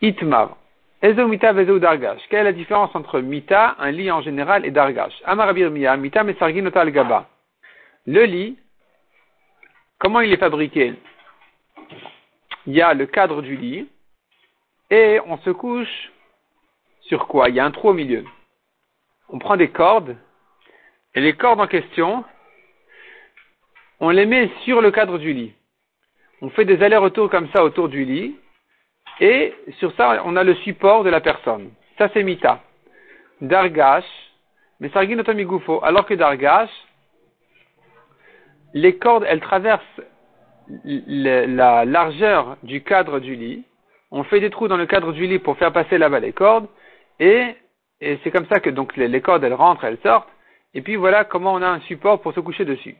Itmar. 0.00 0.56
Ezo 1.02 1.26
mita 1.28 1.52
vezo 1.52 1.78
dargash. 1.78 2.20
Quelle 2.28 2.40
est 2.40 2.44
la 2.44 2.52
différence 2.52 2.94
entre 2.94 3.20
mita, 3.20 3.76
un 3.78 3.90
lit 3.90 4.10
en 4.10 4.20
général, 4.20 4.66
et 4.66 4.70
dargash? 4.70 5.14
Amarabir 5.24 5.70
miya, 5.70 5.96
mita 5.96 6.24
mesarginota 6.24 6.90
gaba. 6.90 7.28
Le 8.06 8.24
lit, 8.24 8.58
comment 9.98 10.20
il 10.20 10.32
est 10.32 10.36
fabriqué? 10.36 10.94
Il 12.66 12.74
y 12.74 12.82
a 12.82 12.92
le 12.94 13.06
cadre 13.06 13.42
du 13.42 13.56
lit, 13.56 13.88
et 14.90 15.20
on 15.26 15.38
se 15.38 15.50
couche 15.50 16.12
sur 17.02 17.26
quoi? 17.26 17.48
Il 17.48 17.54
y 17.54 17.60
a 17.60 17.64
un 17.64 17.70
trou 17.70 17.88
au 17.88 17.94
milieu 17.94 18.24
on 19.32 19.38
prend 19.38 19.56
des 19.56 19.70
cordes, 19.70 20.16
et 21.14 21.20
les 21.20 21.34
cordes 21.34 21.60
en 21.60 21.66
question, 21.66 22.24
on 24.00 24.10
les 24.10 24.26
met 24.26 24.50
sur 24.64 24.80
le 24.80 24.90
cadre 24.90 25.18
du 25.18 25.32
lit. 25.32 25.52
On 26.42 26.50
fait 26.50 26.64
des 26.64 26.82
allers-retours 26.82 27.30
comme 27.30 27.48
ça 27.50 27.64
autour 27.64 27.88
du 27.88 28.04
lit, 28.04 28.36
et 29.20 29.54
sur 29.78 29.92
ça, 29.96 30.22
on 30.24 30.36
a 30.36 30.44
le 30.44 30.54
support 30.56 31.04
de 31.04 31.10
la 31.10 31.20
personne. 31.20 31.70
Ça, 31.98 32.08
c'est 32.12 32.22
Mita. 32.22 32.60
Dargash, 33.40 34.04
mais 34.80 34.88
Sarginotomi 34.90 35.44
Gufo, 35.44 35.82
alors 35.84 36.06
que 36.06 36.14
Dargash, 36.14 36.70
les 38.72 38.96
cordes, 38.96 39.24
elles 39.28 39.40
traversent 39.40 40.00
la 40.84 41.84
largeur 41.84 42.56
du 42.62 42.82
cadre 42.82 43.18
du 43.18 43.34
lit. 43.34 43.64
On 44.10 44.24
fait 44.24 44.40
des 44.40 44.50
trous 44.50 44.68
dans 44.68 44.76
le 44.76 44.86
cadre 44.86 45.12
du 45.12 45.26
lit 45.26 45.38
pour 45.38 45.56
faire 45.58 45.72
passer 45.72 45.98
là-bas 45.98 46.20
les 46.20 46.32
cordes, 46.32 46.66
et 47.18 47.56
et 48.00 48.18
c'est 48.22 48.30
comme 48.30 48.46
ça 48.46 48.60
que 48.60 48.70
donc 48.70 48.96
les, 48.96 49.20
cordes 49.20 49.44
elles 49.44 49.54
rentrent, 49.54 49.84
elles 49.84 49.98
sortent, 50.02 50.28
et 50.72 50.80
puis 50.80 50.96
voilà 50.96 51.24
comment 51.24 51.52
on 51.52 51.62
a 51.62 51.68
un 51.68 51.80
support 51.80 52.20
pour 52.22 52.32
se 52.32 52.40
coucher 52.40 52.64
dessus. 52.64 52.96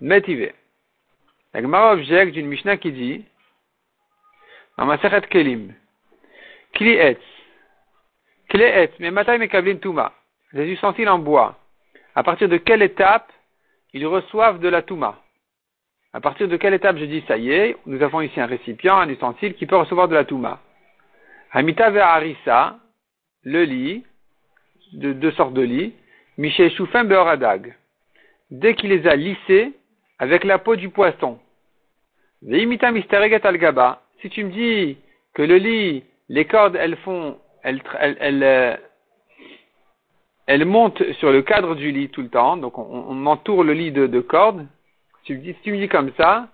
Métivé. 0.00 0.52
La 1.54 1.62
Gemara 1.62 1.92
objecte 1.92 2.32
d'une 2.32 2.48
Mishnah 2.48 2.76
qui 2.76 2.92
dit, 2.92 3.24
Kelim, 5.30 5.74
Kli 6.74 6.94
Etz, 6.94 7.22
Kli 8.48 8.62
Etz, 8.62 9.80
Touma, 9.80 10.12
les 10.52 10.72
ustensiles 10.72 11.08
en 11.08 11.18
bois, 11.18 11.58
à 12.14 12.22
partir 12.22 12.48
de 12.48 12.56
quelle 12.56 12.82
étape 12.82 13.32
ils 13.92 14.06
reçoivent 14.06 14.60
de 14.60 14.68
la 14.68 14.82
Touma? 14.82 15.20
À 16.12 16.20
partir 16.20 16.48
de 16.48 16.56
quelle 16.56 16.74
étape 16.74 16.96
je 16.98 17.04
dis 17.04 17.24
ça 17.28 17.36
y 17.36 17.50
est, 17.50 17.76
nous 17.86 18.02
avons 18.02 18.20
ici 18.20 18.40
un 18.40 18.46
récipient, 18.46 18.96
un 18.96 19.08
ustensile 19.08 19.54
qui 19.54 19.66
peut 19.66 19.76
recevoir 19.76 20.08
de 20.08 20.14
la 20.14 20.24
Touma? 20.24 20.60
Hamita 21.52 21.86
Harissa, 21.86 22.78
le 23.42 23.64
lit, 23.64 24.04
de 24.92 25.12
deux 25.12 25.32
sortes 25.32 25.54
de 25.54 25.62
lits, 25.62 25.94
Michel 26.38 26.70
Choufin 26.72 27.04
Beoradag, 27.04 27.74
dès 28.50 28.74
qu'il 28.74 28.90
les 28.90 29.06
a 29.06 29.16
lissés 29.16 29.72
avec 30.18 30.44
la 30.44 30.58
peau 30.58 30.76
du 30.76 30.90
poisson. 30.90 31.38
Veimita 32.42 32.90
Mistereget 32.90 33.44
al 33.46 33.56
Gaba, 33.56 34.02
si 34.20 34.30
tu 34.30 34.44
me 34.44 34.50
dis 34.50 34.96
que 35.34 35.42
le 35.42 35.56
lit, 35.56 36.04
les 36.28 36.44
cordes, 36.44 36.76
elles 36.76 36.96
font, 36.96 37.36
elles, 37.62 37.82
elles, 38.00 38.16
elles, 38.20 38.80
elles 40.46 40.64
montent 40.64 41.02
sur 41.14 41.30
le 41.32 41.42
cadre 41.42 41.74
du 41.74 41.90
lit 41.90 42.08
tout 42.08 42.22
le 42.22 42.28
temps, 42.28 42.56
donc 42.56 42.78
on, 42.78 43.26
entoure 43.26 43.64
le 43.64 43.72
lit 43.72 43.92
de, 43.92 44.06
de 44.06 44.20
cordes. 44.20 44.66
Si 45.26 45.36
tu, 45.62 45.72
me 45.72 45.78
dis, 45.78 45.88
comme 45.88 46.12
ça, 46.16 46.48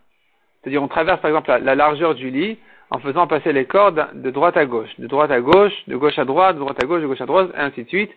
c'est-à-dire 0.61 0.83
on 0.83 0.89
traverse 0.89 1.21
par 1.21 1.31
exemple 1.31 1.51
la 1.51 1.75
largeur 1.75 2.15
du 2.15 2.31
lit, 2.31 2.59
en 2.91 2.99
faisant 2.99 3.27
passer 3.27 3.53
les 3.53 3.65
cordes 3.65 4.07
de 4.15 4.31
droite 4.31 4.57
à 4.57 4.67
gauche, 4.67 4.91
de 4.99 5.07
droite 5.07 5.31
à 5.31 5.41
gauche, 5.41 5.73
de 5.89 5.97
gauche 5.97 6.19
à 6.19 6.25
droite, 6.25 6.57
de 6.57 6.61
droite 6.61 6.83
à 6.83 6.87
gauche, 6.87 7.03
de 7.03 7.07
gauche 7.07 7.21
à 7.21 7.27
droite, 7.27 7.51
et 7.55 7.61
ainsi 7.61 7.85
de 7.85 7.89
suite. 7.89 8.11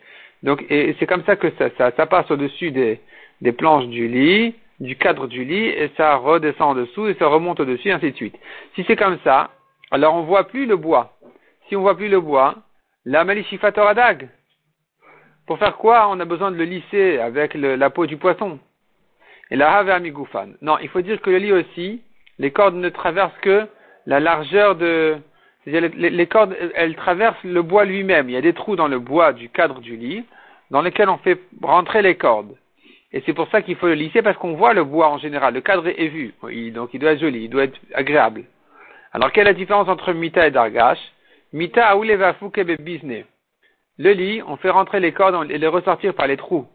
Donc, 0.44 0.66
et 0.70 0.96
c'est 1.00 1.08
comme 1.08 1.24
ça 1.24 1.36
que 1.36 1.50
ça, 1.58 1.70
ça, 1.92 2.06
passe 2.06 2.30
au-dessus 2.30 2.72
des, 2.72 3.00
des 3.42 3.52
planches 3.52 3.88
du 3.88 4.08
lit, 4.08 4.56
du 4.80 4.96
cadre 4.96 5.28
du 5.28 5.46
lit, 5.46 5.68
et 5.68 5.92
ça 5.98 6.16
redescend 6.16 6.72
en 6.72 6.76
dessous, 6.76 7.08
et 7.08 7.16
ça 7.16 7.28
remonte 7.28 7.60
au-dessus, 7.60 7.92
ainsi 7.92 8.12
de 8.12 8.16
suite. 8.16 8.36
Si 8.76 8.84
c'est 8.86 8.96
comme 8.96 9.18
ça, 9.24 9.52
alors 9.92 10.16
on 10.16 10.24
voit 10.24 10.46
plus 10.46 10.66
le 10.66 10.76
bois. 10.76 11.14
Si 11.68 11.76
on 11.76 11.82
voit 11.82 11.96
plus 11.96 12.10
le 12.10 12.20
bois, 12.20 12.56
la 13.06 13.24
malishifator 13.24 13.94
Pour 15.48 15.60
faire 15.60 15.78
quoi 15.78 16.08
On 16.10 16.20
a 16.20 16.26
besoin 16.26 16.52
de 16.52 16.58
le 16.58 16.66
lisser 16.66 17.20
avec 17.20 17.54
la 17.54 17.90
peau 17.90 18.06
du 18.06 18.18
poisson. 18.18 18.60
Et 19.52 19.56
la 19.56 19.78
havermigoufan. 19.78 20.50
Non, 20.62 20.78
il 20.80 20.90
faut 20.90 21.02
dire 21.02 21.22
que 21.22 21.30
le 21.30 21.38
lit 21.38 21.54
aussi, 21.54 22.02
les 22.40 22.52
cordes 22.52 22.76
ne 22.76 22.90
traversent 22.90 23.38
que 23.42 23.68
la 24.06 24.20
largeur 24.20 24.76
de... 24.76 25.18
Les, 25.68 26.28
cordes, 26.28 26.56
elles 26.76 26.96
traversent 26.96 27.44
le 27.44 27.64
bois 27.64 27.86
lui-même. 27.86 28.30
Il 28.30 28.34
y 28.34 28.38
a 28.38 28.42
des 28.42 28.54
trous 28.54 28.76
dans 28.76 28.88
le 28.88 29.00
bois 29.00 29.34
du 29.34 29.50
cadre 29.50 29.80
du 29.80 29.96
lit 29.96 30.24
dans 30.70 30.82
lesquels 30.82 31.10
on 31.10 31.18
fait 31.18 31.40
rentrer 31.64 32.02
les 32.04 32.16
cordes. 32.16 32.56
Et 33.12 33.24
c'est 33.26 33.34
pour 33.34 33.50
ça 33.50 33.62
qu'il 33.62 33.76
faut 33.76 33.88
le 33.88 33.94
lisser 33.94 34.22
parce 34.22 34.38
qu'on 34.38 34.56
voit 34.56 34.74
le 34.74 34.84
bois 34.84 35.10
en 35.10 35.18
général. 35.18 35.54
Le 35.54 35.62
cadre 35.62 35.88
est 35.88 36.08
vu. 36.08 36.34
donc 36.72 36.90
il 36.94 37.00
doit 37.00 37.12
être 37.12 37.20
joli, 37.20 37.46
il 37.46 37.50
doit 37.50 37.64
être 37.64 37.80
agréable. 37.94 38.44
Alors 39.14 39.32
quelle 39.32 39.48
est 39.48 39.52
la 39.52 39.58
différence 39.58 39.88
entre 39.88 40.12
Mita 40.14 40.46
et 40.48 40.52
Dargash? 40.52 41.00
Mita 41.54 41.96
bisne. 42.80 43.24
Le 43.98 44.12
lit, 44.12 44.42
on 44.46 44.58
fait 44.58 44.70
rentrer 44.70 45.00
les 45.00 45.14
cordes 45.14 45.50
et 45.50 45.58
les 45.58 45.68
ressortir 45.68 46.14
par 46.14 46.28
les 46.28 46.36
trous. 46.36 46.68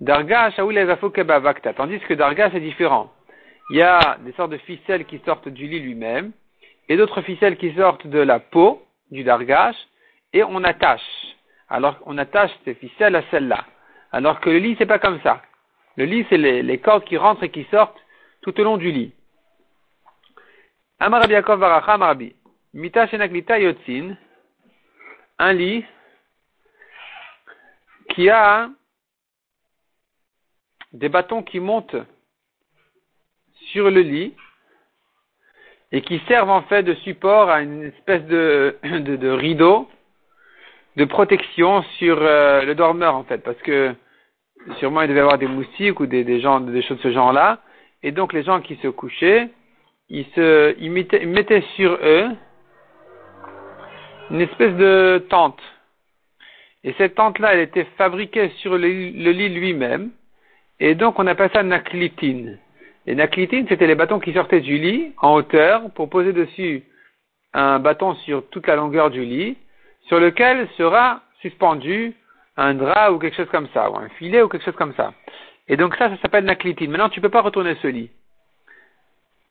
Dargash 0.00 0.58
vakta. 0.58 1.72
Tandis 1.74 1.98
que 2.00 2.14
Dargash 2.14 2.54
est 2.54 2.60
différent. 2.60 3.10
Il 3.70 3.76
y 3.76 3.82
a 3.82 4.18
des 4.24 4.32
sortes 4.32 4.50
de 4.50 4.58
ficelles 4.58 5.04
qui 5.04 5.20
sortent 5.24 5.48
du 5.48 5.66
lit 5.68 5.80
lui-même 5.80 6.32
et 6.88 6.96
d'autres 6.96 7.22
ficelles 7.22 7.56
qui 7.56 7.72
sortent 7.74 8.06
de 8.06 8.18
la 8.18 8.40
peau 8.40 8.82
du 9.12 9.22
dargash 9.22 9.76
et 10.32 10.42
on 10.42 10.64
attache. 10.64 11.00
Alors 11.68 11.96
on 12.04 12.18
attache 12.18 12.50
ces 12.64 12.74
ficelles 12.74 13.14
à 13.14 13.22
celle-là. 13.30 13.64
Alors 14.10 14.40
que 14.40 14.50
le 14.50 14.58
lit 14.58 14.74
c'est 14.76 14.86
pas 14.86 14.98
comme 14.98 15.20
ça. 15.22 15.42
Le 16.00 16.06
lit 16.06 16.26
c'est 16.30 16.38
les, 16.38 16.78
cordes 16.78 17.04
qui 17.04 17.18
rentrent 17.18 17.42
et 17.42 17.50
qui 17.50 17.64
sortent 17.70 18.02
tout 18.40 18.58
au 18.58 18.64
long 18.64 18.78
du 18.78 18.90
lit. 18.90 19.12
Amarabi 20.98 21.34
Yaakov. 21.34 21.60
Mita 22.72 23.58
Yotzin. 23.58 24.16
Un 25.38 25.52
lit 25.52 25.84
qui 28.14 28.30
a 28.30 28.70
des 30.94 31.10
bâtons 31.10 31.42
qui 31.42 31.60
montent 31.60 32.02
sur 33.70 33.90
le 33.90 34.00
lit 34.00 34.34
et 35.92 36.00
qui 36.00 36.18
servent 36.26 36.48
en 36.48 36.62
fait 36.62 36.82
de 36.82 36.94
support 36.94 37.50
à 37.50 37.60
une 37.60 37.82
espèce 37.82 38.24
de, 38.24 38.78
de, 38.84 39.28
rideau 39.28 39.86
de 40.96 41.04
protection 41.04 41.82
sur 41.98 42.22
euh, 42.22 42.62
le 42.62 42.74
dormeur 42.74 43.14
en 43.14 43.24
fait, 43.24 43.42
parce 43.44 43.60
que 43.60 43.94
sûrement 44.78 45.02
il 45.02 45.08
devait 45.08 45.20
y 45.20 45.22
avoir 45.22 45.38
des 45.38 45.46
moustiques 45.46 46.00
ou 46.00 46.06
des, 46.06 46.40
gens, 46.40 46.60
des 46.60 46.82
choses 46.82 46.98
de 46.98 47.02
ce 47.02 47.12
genre-là, 47.12 47.58
et 48.02 48.12
donc 48.12 48.32
les 48.32 48.42
gens 48.42 48.60
qui 48.60 48.76
se 48.76 48.88
couchaient, 48.88 49.48
ils, 50.08 50.26
se, 50.34 51.24
mettaient, 51.26 51.64
sur 51.76 51.98
eux 52.02 52.28
une 54.30 54.40
espèce 54.40 54.74
de 54.74 55.24
tente. 55.28 55.60
Et 56.82 56.94
cette 56.98 57.14
tente-là, 57.14 57.54
elle 57.54 57.60
était 57.60 57.86
fabriquée 57.98 58.50
sur 58.58 58.78
le, 58.78 58.88
le 58.88 59.30
lit 59.32 59.48
lui-même, 59.48 60.10
et 60.78 60.94
donc 60.94 61.18
on 61.18 61.26
appelle 61.26 61.50
ça 61.52 61.62
naclitine. 61.62 62.58
Les 63.06 63.14
naklitines, 63.14 63.66
c'était 63.68 63.86
les 63.86 63.94
bâtons 63.94 64.20
qui 64.20 64.32
sortaient 64.32 64.60
du 64.60 64.78
lit 64.78 65.12
en 65.18 65.34
hauteur 65.34 65.90
pour 65.92 66.08
poser 66.08 66.32
dessus 66.32 66.84
un 67.52 67.78
bâton 67.78 68.14
sur 68.14 68.48
toute 68.48 68.66
la 68.66 68.76
longueur 68.76 69.10
du 69.10 69.24
lit, 69.24 69.56
sur 70.06 70.20
lequel 70.20 70.68
sera 70.76 71.22
suspendu 71.40 72.14
un 72.60 72.74
drap 72.74 73.10
ou 73.12 73.18
quelque 73.18 73.36
chose 73.36 73.48
comme 73.50 73.68
ça, 73.72 73.90
ou 73.90 73.96
un 73.96 74.08
filet 74.10 74.42
ou 74.42 74.48
quelque 74.48 74.64
chose 74.64 74.76
comme 74.76 74.94
ça. 74.94 75.12
Et 75.68 75.76
donc 75.76 75.96
ça, 75.96 76.10
ça 76.10 76.16
s'appelle 76.18 76.44
naklitine. 76.44 76.90
Maintenant, 76.90 77.08
tu 77.08 77.20
ne 77.20 77.22
peux 77.22 77.30
pas 77.30 77.42
retourner 77.42 77.76
ce 77.82 77.88
lit. 77.88 78.10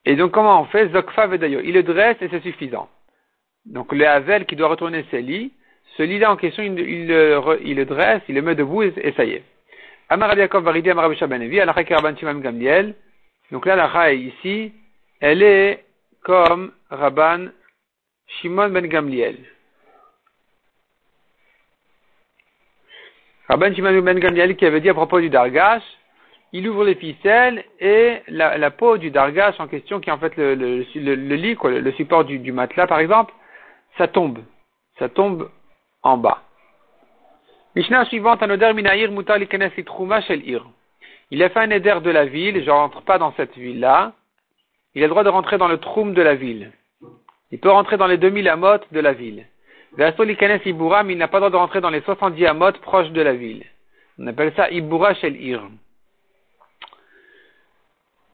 Et 0.06 0.16
donc 0.16 0.32
comment 0.32 0.62
on 0.62 0.66
fait? 0.66 0.90
Zokfa 0.90 1.28
Vedayo. 1.28 1.62
Il 1.62 1.74
le 1.74 1.84
dresse 1.84 2.18
et 2.22 2.30
c'est 2.30 2.42
suffisant. 2.42 2.90
Donc 3.66 3.92
le 3.94 4.08
Havel 4.08 4.46
qui 4.46 4.56
doit 4.56 4.70
retourner 4.70 5.06
ses 5.12 5.22
lits, 5.22 5.52
ce 5.98 6.04
lit-là 6.04 6.32
en 6.32 6.38
question, 6.38 6.64
il, 6.64 7.08
le, 7.08 7.84
dresse, 7.84 8.22
il 8.30 8.36
le 8.36 8.42
met 8.42 8.56
debout 8.56 8.84
et, 8.84 9.14
ça 9.18 9.26
y 9.26 9.32
est. 9.32 9.44
Gamliel, 12.42 12.96
donc 13.52 13.66
là, 13.66 13.76
la 13.76 14.14
ici, 14.14 14.74
elle 15.20 15.42
est 15.44 15.84
comme 16.24 16.72
Rabban 16.90 17.48
Shimon 18.28 18.70
ben 18.70 18.86
Gamliel. 18.88 19.38
Rabban 23.50 23.74
Shimon 23.74 24.00
Ben 24.02 24.20
Gamliel 24.20 24.56
qui 24.56 24.66
avait 24.68 24.80
dit 24.80 24.90
à 24.90 24.94
propos 24.94 25.20
du 25.20 25.32
dargash, 25.32 25.82
il 26.54 26.70
ouvre 26.70 26.84
les 26.84 26.94
ficelles 26.94 27.64
et 27.80 28.22
la, 28.28 28.70
peau 28.70 28.98
du 28.98 29.10
dargash 29.10 29.60
en 29.60 29.68
question, 29.68 30.00
qui 30.00 30.12
est 30.12 30.14
en 30.14 30.20
fait 30.20 30.38
le, 30.38 30.54
le, 30.54 31.36
lit, 31.36 31.56
quoi, 31.56 31.72
le, 31.72 31.92
support 31.94 32.26
du, 32.26 32.52
matelas 32.52 32.86
par 32.86 33.00
exemple, 33.00 33.34
ça 33.98 34.08
tombe. 34.08 34.40
Ça 35.00 35.10
tombe 35.10 35.50
en 36.04 36.18
bas. 36.18 36.44
Mishnah 37.76 38.06
suivante. 38.06 38.44
Il 41.32 41.44
a 41.44 41.50
fait 41.50 41.60
un 41.60 41.70
éder 41.72 41.98
de 42.04 42.12
la 42.12 42.26
ville, 42.26 42.64
je 42.64 42.70
rentre 42.70 43.02
pas 43.02 43.18
dans 43.18 43.34
cette 43.34 43.56
ville-là. 43.56 44.14
Il 44.94 45.04
a 45.04 45.08
le 45.08 45.10
droit 45.12 45.24
de 45.24 45.30
rentrer 45.30 45.58
dans 45.58 45.68
le 45.68 45.78
troum 45.78 46.14
de 46.14 46.22
la 46.22 46.36
ville. 46.36 46.72
Il 47.52 47.60
peut 47.60 47.72
rentrer 47.72 47.98
dans 47.98 48.08
les 48.08 48.18
2000 48.18 48.48
amotes 48.48 48.86
de 48.92 49.00
la 49.00 49.14
ville. 49.14 49.46
Likanes 49.98 50.62
Iburam, 50.66 51.10
il 51.10 51.18
n'a 51.18 51.28
pas 51.28 51.38
le 51.38 51.42
droit 51.42 51.50
de 51.50 51.56
rentrer 51.56 51.82
dans 51.82 51.90
les 51.90 52.02
70 52.02 52.46
amotes 52.46 52.80
proches 52.80 53.10
de 53.10 53.22
la 53.22 53.34
ville. 53.34 53.64
On 54.18 54.28
appelle 54.28 54.54
ça 54.56 54.70
Ibura 54.70 55.14
Shel 55.16 55.42
Ir. 55.42 55.62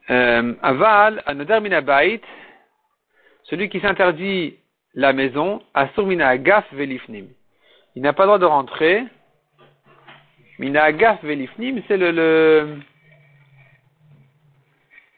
Euh, 0.10 0.54
aval, 0.62 1.24
Anoder 1.26 1.60
Minabait, 1.62 2.22
celui 3.44 3.70
qui 3.70 3.80
s'interdit 3.80 4.58
la 4.94 5.14
maison, 5.14 5.64
Asur 5.74 6.06
Mina 6.06 6.28
Agaf 6.28 6.66
Velifnim. 6.74 7.28
Il 7.96 8.02
n'a 8.02 8.14
pas 8.14 8.24
le 8.24 8.28
droit 8.28 8.40
de 8.40 8.46
rentrer 8.46 9.04
Minagaf 10.60 11.22
velifnim, 11.24 11.82
c'est 11.88 11.98
le, 11.98 12.12
le, 12.12 12.80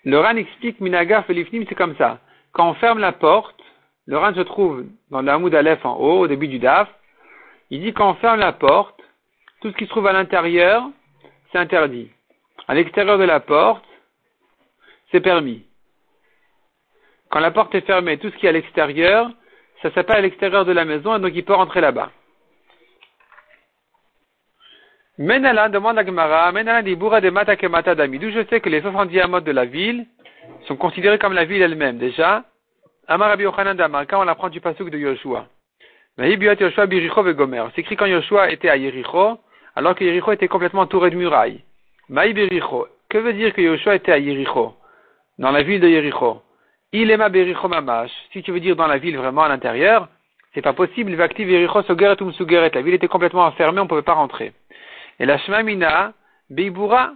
le 0.03 0.20
Ran 0.20 0.36
explique 0.36 0.79
Minagaf 0.79 1.27
velifnim, 1.27 1.65
c'est 1.70 1.75
comme 1.75 1.96
ça. 1.98 2.20
Quand 2.53 2.70
on 2.70 2.74
ferme 2.75 3.00
la 3.00 3.12
porte, 3.12 3.57
le 4.08 4.34
se 4.34 4.42
trouve 4.42 4.86
dans 5.12 5.22
le 5.22 5.30
Hamoud 5.30 5.54
Aleph 5.54 5.86
en 5.86 5.96
haut, 5.96 6.20
au 6.20 6.28
début 6.28 6.48
du 6.48 6.60
Daf. 6.60 6.88
Il 7.70 7.82
dit 7.82 7.94
quand 7.94 8.10
on 8.12 8.16
ferme 8.16 8.40
la 8.40 8.54
porte, 8.54 9.00
tout 9.62 9.70
ce 9.72 9.76
qui 9.76 9.84
se 9.84 9.90
trouve 9.90 10.08
à 10.08 10.14
l'intérieur, 10.14 10.90
c'est 11.52 11.58
interdit. 11.58 12.10
À 12.68 12.74
l'extérieur 12.74 13.18
de 13.18 13.26
la 13.26 13.42
porte, 13.42 13.84
c'est 15.12 15.20
permis. 15.20 15.66
Quand 17.30 17.42
la 17.42 17.52
porte 17.52 17.76
est 17.76 17.86
fermée, 17.86 18.18
tout 18.18 18.30
ce 18.30 18.36
qui 18.38 18.46
est 18.46 18.50
à 18.50 18.54
l'extérieur, 18.54 19.30
ça 19.82 19.92
s'appelle 19.92 20.18
à 20.18 20.22
l'extérieur 20.22 20.64
de 20.64 20.72
la 20.72 20.86
maison 20.86 21.18
et 21.18 21.20
donc 21.20 21.32
il 21.36 21.44
peut 21.44 21.54
rentrer 21.54 21.82
là-bas. 21.82 22.12
Menala 25.18 25.68
demande 25.68 25.98
à 25.98 26.06
Gemara, 26.06 26.52
Menala 26.54 26.82
dit 26.82 26.96
de 26.96 27.30
Mata. 27.30 27.56
D'où 27.96 28.32
je 28.32 28.46
sais 28.50 28.62
que 28.62 28.70
les 28.70 28.82
70 28.82 29.20
amotes 29.20 29.44
de 29.44 29.52
la 29.52 29.66
ville 29.66 30.06
sont 30.68 30.78
considérés 30.78 31.20
comme 31.20 31.34
la 31.34 31.44
ville 31.44 31.62
elle-même. 31.62 31.98
Déjà, 31.98 32.44
Amar 33.10 33.30
Rabbi 33.30 33.44
Yochanan 33.44 33.78
quand 34.06 34.22
on 34.22 34.28
apprend 34.28 34.50
du 34.50 34.60
pasuk 34.60 34.90
de 34.90 34.98
Yoshua. 34.98 35.46
Yoshua 36.18 36.86
Biricho 36.88 37.24
Vegomer. 37.24 37.64
C'est 37.74 37.82
écrit 37.82 37.96
quand 37.96 38.06
Yoshua 38.06 38.52
était 38.52 38.70
à 38.70 38.76
Yericho, 38.76 39.40
alors 39.78 39.96
que 39.96 40.04
Yericho 40.04 40.34
était 40.34 40.50
complètement 40.50 40.82
entouré 40.82 41.10
de 41.10 41.16
murailles. 41.16 41.64
Maï 42.10 42.34
Biricho. 42.34 42.88
Que 43.08 43.18
veut 43.18 43.32
dire 43.32 43.54
que 43.54 43.62
Yoshua 43.62 43.96
était 43.96 44.12
à 44.12 44.18
Yericho? 44.18 44.76
Dans 45.38 45.52
la 45.52 45.64
ville 45.64 45.80
de 45.80 45.88
Yericho. 45.88 46.42
Il 46.92 47.10
est 47.10 47.16
ma 47.16 47.30
Biricho 47.30 47.70
Mamash. 47.70 48.12
Si 48.34 48.44
tu 48.44 48.52
veux 48.52 48.60
dire 48.60 48.76
dans 48.76 48.88
la 48.88 48.98
ville 48.98 49.18
vraiment 49.18 49.44
à 49.44 49.48
l'intérieur, 49.48 50.10
c'est 50.54 50.62
pas 50.62 50.74
possible. 50.74 51.16
Vaktiv 51.16 51.50
Yericho 51.50 51.84
Sogeret 51.84 52.18
Sugeret. 52.34 52.72
La 52.74 52.82
ville 52.82 52.96
était 52.96 53.08
complètement 53.08 53.46
enfermée, 53.46 53.80
on 53.80 53.86
ne 53.86 53.90
pouvait 53.90 54.02
pas 54.02 54.16
rentrer. 54.16 54.52
Et 55.20 55.26
la 55.26 55.38
Shmamina, 55.38 56.12
Beibura. 56.50 57.12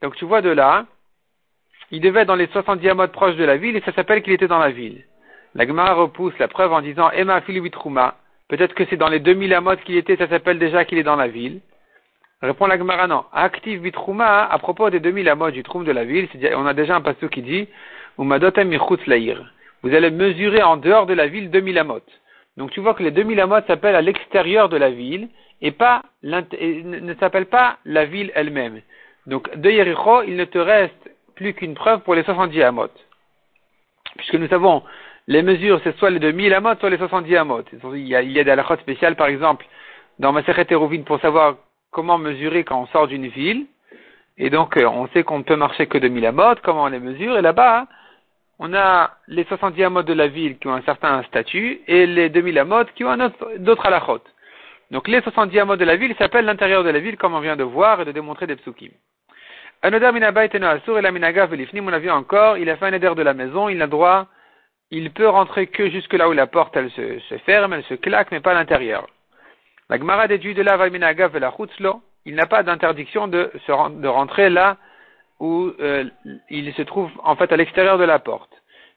Donc 0.00 0.16
tu 0.16 0.24
vois 0.24 0.40
de 0.40 0.48
là, 0.48 0.86
il 1.92 2.00
devait 2.00 2.22
être 2.22 2.28
dans 2.28 2.34
les 2.34 2.48
70 2.48 2.88
amotes 2.88 3.12
proches 3.12 3.36
de 3.36 3.44
la 3.44 3.56
ville 3.56 3.76
et 3.76 3.82
ça 3.82 3.92
s'appelle 3.92 4.22
qu'il 4.22 4.32
était 4.32 4.48
dans 4.48 4.58
la 4.58 4.70
ville. 4.70 5.04
La 5.54 5.66
Gemara 5.66 5.92
repousse 5.92 6.36
la 6.38 6.48
preuve 6.48 6.72
en 6.72 6.80
disant 6.80 7.10
Emma 7.10 7.42
Filibitruma. 7.42 8.16
Peut-être 8.48 8.74
que 8.74 8.84
c'est 8.86 8.96
dans 8.96 9.08
les 9.08 9.20
2000 9.20 9.54
amotes 9.54 9.82
qu'il 9.82 9.96
était, 9.96 10.16
ça 10.16 10.28
s'appelle 10.28 10.58
déjà 10.58 10.84
qu'il 10.84 10.98
est 10.98 11.02
dans 11.02 11.16
la 11.16 11.28
ville. 11.28 11.60
Répond 12.42 12.66
la 12.66 12.76
Gemara 12.76 13.06
non. 13.06 13.24
Active 13.32 13.80
bitrouma, 13.82 14.44
à 14.44 14.58
propos 14.58 14.90
des 14.90 14.98
2000 14.98 15.28
amotes 15.28 15.54
du 15.54 15.62
troum 15.62 15.84
de 15.84 15.92
la 15.92 16.04
ville, 16.04 16.28
on 16.56 16.66
a 16.66 16.74
déjà 16.74 16.96
un 16.96 17.00
passage 17.00 17.30
qui 17.30 17.42
dit. 17.42 17.68
Vous 18.18 18.32
allez 19.94 20.10
mesurer 20.10 20.62
en 20.62 20.76
dehors 20.76 21.06
de 21.06 21.14
la 21.14 21.28
ville 21.28 21.50
2000 21.50 21.78
amotes. 21.78 22.20
Donc 22.56 22.72
tu 22.72 22.80
vois 22.80 22.94
que 22.94 23.02
les 23.02 23.12
2000 23.12 23.40
amotes 23.40 23.66
s'appellent 23.66 23.96
à 23.96 24.02
l'extérieur 24.02 24.68
de 24.68 24.76
la 24.76 24.90
ville 24.90 25.28
et 25.60 25.70
pas 25.70 26.02
ne 26.22 27.14
s'appelle 27.20 27.46
pas 27.46 27.78
la 27.84 28.04
ville 28.04 28.32
elle-même. 28.34 28.80
Donc 29.26 29.54
de 29.56 29.70
Yericho, 29.70 30.22
il 30.22 30.36
ne 30.36 30.44
te 30.44 30.58
reste 30.58 31.11
plus 31.42 31.54
qu'une 31.54 31.74
preuve 31.74 32.00
pour 32.00 32.14
les 32.14 32.22
70 32.22 32.62
amot. 32.62 32.88
Puisque 34.16 34.34
nous 34.34 34.48
savons, 34.48 34.82
les 35.26 35.42
mesures, 35.42 35.80
c'est 35.82 35.96
soit 35.98 36.10
les 36.10 36.20
2000 36.20 36.54
amot, 36.54 36.76
soit 36.78 36.90
les 36.90 36.98
70 36.98 37.36
amot. 37.36 37.64
Il 37.94 38.06
y 38.06 38.14
a, 38.14 38.22
y 38.22 38.38
a 38.38 38.44
des 38.44 38.50
halakhot 38.50 38.76
spéciales, 38.76 39.16
par 39.16 39.26
exemple, 39.26 39.66
dans 40.18 40.32
ma 40.32 40.42
Hérovine 40.70 41.04
pour 41.04 41.20
savoir 41.20 41.56
comment 41.90 42.18
mesurer 42.18 42.64
quand 42.64 42.80
on 42.80 42.86
sort 42.86 43.08
d'une 43.08 43.28
ville. 43.28 43.66
Et 44.38 44.50
donc, 44.50 44.76
euh, 44.76 44.86
on 44.86 45.08
sait 45.08 45.24
qu'on 45.24 45.38
ne 45.38 45.44
peut 45.44 45.56
marcher 45.56 45.86
que 45.86 45.98
2000 45.98 46.26
amot, 46.26 46.54
comment 46.62 46.84
on 46.84 46.88
les 46.88 47.00
mesure. 47.00 47.36
Et 47.36 47.42
là-bas, 47.42 47.86
on 48.58 48.72
a 48.74 49.10
les 49.26 49.44
70 49.44 49.82
amot 49.84 50.02
de 50.02 50.12
la 50.12 50.28
ville 50.28 50.58
qui 50.58 50.68
ont 50.68 50.74
un 50.74 50.82
certain 50.82 51.22
statut 51.24 51.80
et 51.86 52.06
les 52.06 52.28
2000 52.28 52.58
amot 52.58 52.84
qui 52.94 53.04
ont 53.04 53.16
d'autres 53.58 53.86
halachot. 53.86 54.22
Donc 54.92 55.08
les 55.08 55.22
70 55.22 55.58
amots 55.58 55.76
de 55.76 55.86
la 55.86 55.96
ville 55.96 56.14
s'appellent 56.18 56.44
l'intérieur 56.44 56.84
de 56.84 56.90
la 56.90 57.00
ville, 57.00 57.16
comme 57.16 57.34
on 57.34 57.40
vient 57.40 57.56
de 57.56 57.64
voir 57.64 58.02
et 58.02 58.04
de 58.04 58.12
démontrer 58.12 58.46
des 58.46 58.56
psukim. 58.56 58.90
Anodar 59.84 60.12
minabayt 60.12 60.50
et 60.54 60.58
la 60.58 61.10
minagav 61.10 61.50
velifnim, 61.50 61.88
on 61.88 61.92
a 61.92 61.98
vu 61.98 62.08
encore, 62.08 62.56
il 62.56 62.70
a 62.70 62.76
fait 62.76 62.86
un 62.86 62.92
éder 62.92 63.12
de 63.16 63.22
la 63.22 63.34
maison, 63.34 63.68
il 63.68 63.82
a 63.82 63.88
droit, 63.88 64.28
il 64.92 65.10
peut 65.10 65.28
rentrer 65.28 65.66
que 65.66 65.90
jusque 65.90 66.12
là 66.12 66.28
où 66.28 66.32
la 66.32 66.46
porte 66.46 66.76
elle 66.76 66.90
se, 66.90 67.38
ferme, 67.38 67.72
elle 67.72 67.82
se 67.84 67.94
claque, 67.94 68.30
mais 68.30 68.40
pas 68.40 68.52
à 68.52 68.54
l'intérieur. 68.54 69.08
La 69.90 69.98
Gemara 69.98 70.28
déduit 70.28 70.54
de 70.54 70.62
là, 70.62 70.76
minagav 70.88 71.36
la 71.36 71.52
il 72.24 72.36
n'a 72.36 72.46
pas 72.46 72.62
d'interdiction 72.62 73.26
de, 73.26 73.50
de 73.66 74.08
rentrer 74.08 74.50
là 74.50 74.76
où 75.40 75.72
euh, 75.80 76.04
il 76.48 76.72
se 76.74 76.82
trouve 76.82 77.10
en 77.24 77.34
fait 77.34 77.50
à 77.50 77.56
l'extérieur 77.56 77.98
de 77.98 78.04
la 78.04 78.20
porte. 78.20 78.52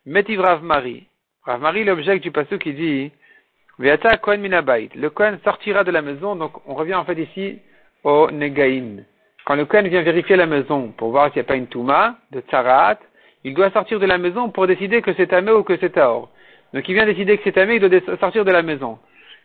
Metiv 0.06 0.40
Rav 0.40 0.64
Mari. 0.64 1.08
Rav 1.44 1.60
Mari, 1.62 1.84
l'objet 1.84 2.20
du 2.20 2.30
passage 2.30 2.60
qui 2.60 2.74
dit, 2.74 3.12
le 3.80 5.08
Kohen 5.08 5.40
sortira 5.44 5.84
de 5.84 5.92
la 5.92 6.04
maison, 6.04 6.36
donc 6.36 6.54
on 6.68 6.76
revient 6.76 6.94
en 6.94 7.06
fait 7.06 7.20
ici 7.20 7.60
au 8.04 8.30
Negaïn. 8.30 9.04
Quand 9.46 9.56
le 9.56 9.66
Kohen 9.66 9.88
vient 9.88 10.02
vérifier 10.02 10.36
la 10.36 10.48
maison 10.48 10.92
pour 10.98 11.12
voir 11.12 11.28
s'il 11.28 11.36
n'y 11.42 11.46
a 11.46 11.48
pas 11.48 11.56
une 11.56 11.68
Touma 11.68 12.18
de 12.32 12.42
Tsarat, 12.42 12.98
il 13.44 13.54
doit 13.54 13.70
sortir 13.72 14.00
de 14.00 14.06
la 14.06 14.18
maison 14.18 14.50
pour 14.50 14.66
décider 14.66 15.02
que 15.02 15.14
c'est 15.14 15.28
Tamé 15.28 15.52
ou 15.52 15.64
que 15.64 15.78
c'est 15.78 15.92
Taor. 15.92 16.30
Donc 16.74 16.90
il 16.90 16.96
vient 16.96 17.06
décider 17.06 17.38
que 17.38 17.44
c'est 17.44 17.52
Tamé, 17.52 17.76
il 17.76 17.80
doit 17.80 18.18
sortir 18.20 18.44
de 18.44 18.52
la 18.52 18.64
maison. 18.64 18.98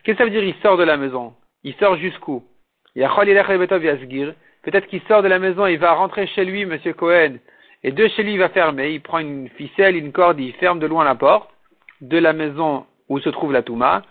Qu'est-ce 0.03 0.17
que 0.17 0.23
ça 0.23 0.25
veut 0.25 0.31
dire 0.31 0.43
il 0.43 0.55
sort 0.61 0.77
de 0.77 0.83
la 0.83 0.97
maison? 0.97 1.33
Il 1.63 1.75
sort 1.75 1.97
jusqu'où? 1.97 2.43
Peut-être 2.95 4.87
qu'il 4.87 5.01
sort 5.07 5.21
de 5.21 5.27
la 5.27 5.39
maison, 5.39 5.67
il 5.67 5.77
va 5.77 5.93
rentrer 5.93 6.27
chez 6.27 6.45
lui, 6.45 6.65
Monsieur 6.65 6.93
Cohen, 6.93 7.35
et 7.83 7.91
de 7.91 8.07
chez 8.07 8.23
lui 8.23 8.33
il 8.33 8.39
va 8.39 8.49
fermer, 8.49 8.91
il 8.91 9.01
prend 9.01 9.19
une 9.19 9.49
ficelle, 9.49 9.95
une 9.95 10.11
corde, 10.11 10.39
il 10.39 10.53
ferme 10.53 10.79
de 10.79 10.87
loin 10.87 11.03
la 11.03 11.15
porte 11.15 11.49
de 12.01 12.17
la 12.17 12.33
maison 12.33 12.85
où 13.07 13.19
se 13.19 13.29
trouve 13.29 13.51
la 13.53 13.61
Touma, 13.61 14.01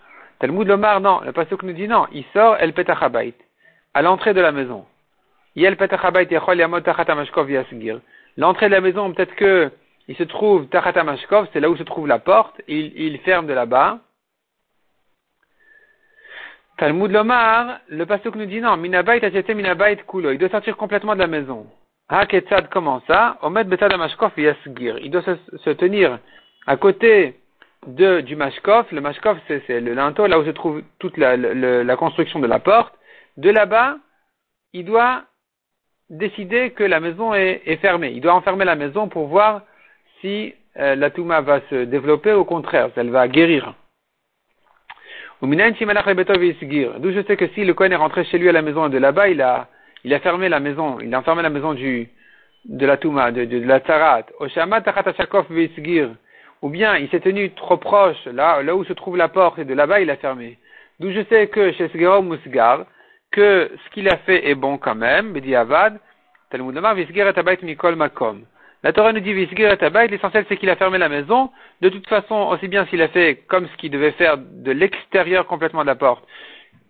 Talmud 0.41 0.67
Lomar, 0.67 1.01
non. 1.01 1.21
Le 1.23 1.33
pasuk 1.33 1.61
nous 1.61 1.73
dit 1.73 1.87
non. 1.87 2.07
Il 2.11 2.23
sort 2.33 2.57
El 2.59 2.73
Petachabait. 2.73 3.35
À 3.93 4.01
l'entrée 4.01 4.33
de 4.33 4.41
la 4.41 4.51
maison. 4.51 4.85
L'entrée 8.37 8.67
de 8.67 8.71
la 8.71 8.81
maison, 8.81 9.13
peut-être 9.13 9.35
que 9.35 9.71
il 10.07 10.15
se 10.15 10.23
trouve 10.23 10.67
Tachatamashkov, 10.67 11.47
c'est 11.53 11.59
là 11.59 11.69
où 11.69 11.77
se 11.77 11.83
trouve 11.83 12.07
la 12.07 12.19
porte. 12.19 12.61
Il, 12.67 12.93
il 12.99 13.19
ferme 13.19 13.47
de 13.47 13.53
là-bas. 13.53 13.99
Talmud 16.77 17.11
Lomar, 17.11 17.79
le 17.87 18.05
pasuk 18.05 18.35
nous 18.35 18.45
dit 18.45 18.59
non. 18.59 18.75
Minabait 18.77 19.23
Achete 19.23 19.49
Minabait 19.49 19.97
Kulo. 20.07 20.31
Il 20.31 20.37
doit 20.37 20.49
sortir 20.49 20.75
complètement 20.77 21.13
de 21.13 21.19
la 21.19 21.27
maison. 21.27 21.67
Ha 22.09 22.25
Ketzad, 22.25 22.69
comment 22.69 23.01
ça? 23.07 23.37
Omed 23.41 23.67
Betadamashkov 23.67 24.31
Yasgir. 24.37 24.97
Il 24.99 25.11
doit 25.11 25.21
se, 25.21 25.35
se 25.57 25.69
tenir 25.69 26.19
à 26.67 26.77
côté 26.77 27.39
de, 27.87 28.21
du 28.21 28.35
mashkov. 28.35 28.85
Le 28.91 29.01
mashkov, 29.01 29.37
c'est 29.47 29.79
le 29.79 29.93
linteau, 29.93 30.27
là 30.27 30.39
où 30.39 30.45
se 30.45 30.49
trouve 30.49 30.81
toute 30.99 31.17
la, 31.17 31.37
la, 31.37 31.95
construction 31.95 32.39
de 32.39 32.47
la 32.47 32.59
porte. 32.59 32.93
De 33.37 33.49
là-bas, 33.49 33.97
il 34.73 34.85
doit 34.85 35.23
décider 36.11 36.71
que 36.71 36.83
la 36.83 36.99
maison 36.99 37.33
est, 37.33 37.61
est, 37.65 37.77
fermée. 37.77 38.11
Il 38.13 38.21
doit 38.21 38.33
enfermer 38.33 38.65
la 38.65 38.75
maison 38.75 39.07
pour 39.07 39.27
voir 39.27 39.61
si 40.19 40.53
euh, 40.77 40.95
la 40.95 41.09
touma 41.09 41.41
va 41.41 41.61
se 41.69 41.85
développer, 41.85 42.33
au 42.33 42.45
contraire, 42.45 42.89
elle 42.95 43.09
va 43.09 43.27
guérir. 43.27 43.73
D'où 45.41 45.51
je 45.51 47.23
sais 47.25 47.37
que 47.37 47.47
si 47.49 47.65
le 47.65 47.73
Kohen 47.73 47.91
est 47.91 47.95
rentré 47.95 48.23
chez 48.25 48.37
lui 48.37 48.49
à 48.49 48.51
la 48.51 48.61
maison 48.61 48.89
de 48.89 48.97
là-bas, 48.97 49.29
il 49.29 49.41
a, 49.41 49.69
il 50.03 50.13
a 50.13 50.19
fermé 50.19 50.49
la 50.49 50.59
maison, 50.59 50.99
il 50.99 51.13
a 51.15 51.19
enfermé 51.19 51.41
la 51.41 51.49
maison 51.49 51.73
du, 51.73 52.09
de 52.65 52.85
la 52.85 52.97
touma, 52.97 53.31
de, 53.31 53.45
de, 53.45 53.59
de 53.59 53.65
la 53.65 53.79
tzarat 53.79 54.25
ou 56.61 56.69
bien 56.69 56.95
il 56.97 57.09
s'est 57.09 57.21
tenu 57.21 57.51
trop 57.51 57.77
proche, 57.77 58.23
là, 58.25 58.61
là 58.61 58.75
où 58.75 58.83
se 58.83 58.93
trouve 58.93 59.17
la 59.17 59.29
porte, 59.29 59.57
et 59.57 59.65
de 59.65 59.73
là-bas 59.73 60.01
il 60.01 60.09
a 60.11 60.17
fermé. 60.17 60.59
D'où 60.99 61.11
je 61.11 61.23
sais 61.29 61.47
que 61.47 61.71
chez 61.71 61.87
Sgero 61.89 62.21
Musgar, 62.21 62.85
que 63.31 63.71
ce 63.83 63.89
qu'il 63.93 64.09
a 64.09 64.17
fait 64.17 64.49
est 64.49 64.55
bon 64.55 64.77
quand 64.77 64.95
même, 64.95 65.37
dit 65.39 65.55
Avad, 65.55 65.99
Talmud 66.49 66.77
et 66.77 67.65
Mikol 67.65 67.95
Makom. 67.95 68.45
La 68.83 68.93
Torah 68.93 69.13
nous 69.13 69.19
dit 69.19 69.33
Visgir 69.33 69.71
et 69.71 70.07
l'essentiel 70.07 70.45
c'est 70.49 70.57
qu'il 70.57 70.69
a 70.69 70.75
fermé 70.75 70.97
la 70.97 71.09
maison. 71.09 71.51
De 71.81 71.89
toute 71.89 72.07
façon, 72.07 72.35
aussi 72.35 72.67
bien 72.67 72.85
s'il 72.87 73.01
a 73.01 73.09
fait 73.09 73.43
comme 73.47 73.67
ce 73.67 73.77
qu'il 73.77 73.91
devait 73.91 74.11
faire 74.11 74.37
de 74.37 74.71
l'extérieur 74.71 75.45
complètement 75.45 75.81
de 75.81 75.87
la 75.87 75.95
porte, 75.95 76.27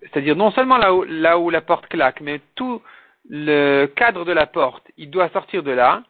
c'est-à-dire 0.01 0.36
non 0.36 0.51
seulement 0.51 0.77
là 0.77 0.93
où, 0.93 1.04
là 1.04 1.38
où 1.38 1.49
la 1.49 1.62
porte 1.62 1.88
claque, 1.88 2.21
mais 2.21 2.39
tout 2.56 2.82
le 3.30 3.88
cadre 3.88 4.25
de 4.25 4.32
la 4.32 4.47
porte, 4.47 4.84
il 4.97 5.10
doit 5.10 5.30
sortir 5.30 5.63
de 5.63 5.71
là, 5.71 6.01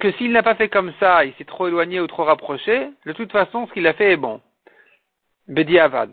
que 0.00 0.12
s'il 0.12 0.32
n'a 0.32 0.42
pas 0.42 0.54
fait 0.54 0.68
comme 0.68 0.92
ça, 1.00 1.24
il 1.24 1.34
s'est 1.34 1.44
trop 1.44 1.68
éloigné 1.68 2.00
ou 2.00 2.06
trop 2.06 2.24
rapproché, 2.24 2.88
de 3.06 3.12
toute 3.12 3.32
façon, 3.32 3.66
ce 3.66 3.72
qu'il 3.72 3.86
a 3.86 3.94
fait 3.94 4.12
est 4.12 4.16
bon. 4.16 4.40
Bedi 5.48 5.78
Avad. 5.78 6.10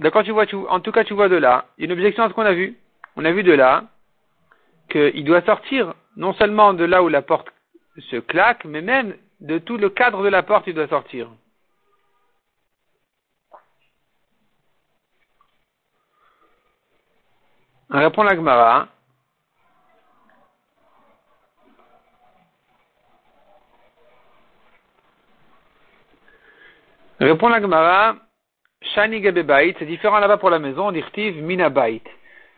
D'accord, 0.00 0.24
tu 0.24 0.32
vois, 0.32 0.46
en 0.68 0.80
tout 0.80 0.92
cas, 0.92 1.04
tu 1.04 1.14
vois 1.14 1.28
de 1.28 1.36
là, 1.36 1.66
il 1.78 1.82
y 1.82 1.84
a 1.84 1.86
une 1.86 1.92
objection 1.92 2.24
à 2.24 2.28
ce 2.28 2.34
qu'on 2.34 2.42
a 2.42 2.52
vu. 2.52 2.76
On 3.16 3.24
a 3.24 3.30
vu 3.30 3.42
de 3.44 3.52
là 3.52 3.84
qu'il 4.90 5.24
doit 5.24 5.42
sortir 5.42 5.94
non 6.16 6.34
seulement 6.34 6.74
de 6.74 6.84
là 6.84 7.02
où 7.02 7.08
la 7.08 7.22
porte 7.22 7.48
se 8.10 8.16
claque, 8.16 8.64
mais 8.64 8.82
même 8.82 9.16
de 9.40 9.58
tout 9.58 9.76
le 9.76 9.90
cadre 9.90 10.22
de 10.24 10.28
la 10.28 10.42
porte, 10.42 10.66
il 10.66 10.74
doit 10.74 10.88
sortir. 10.88 11.28
On 17.90 17.98
répond 17.98 18.24
la 18.24 18.34
Gemara. 18.34 18.88
Répond 27.20 27.48
la 27.48 27.60
Gemara. 27.60 28.16
Shani 28.94 29.22
c'est 29.78 29.86
différent 29.86 30.18
là-bas 30.18 30.36
pour 30.36 30.50
la 30.50 30.58
maison, 30.58 30.88
on 30.88 30.92
dit 30.92 31.02
minabait. 31.32 32.02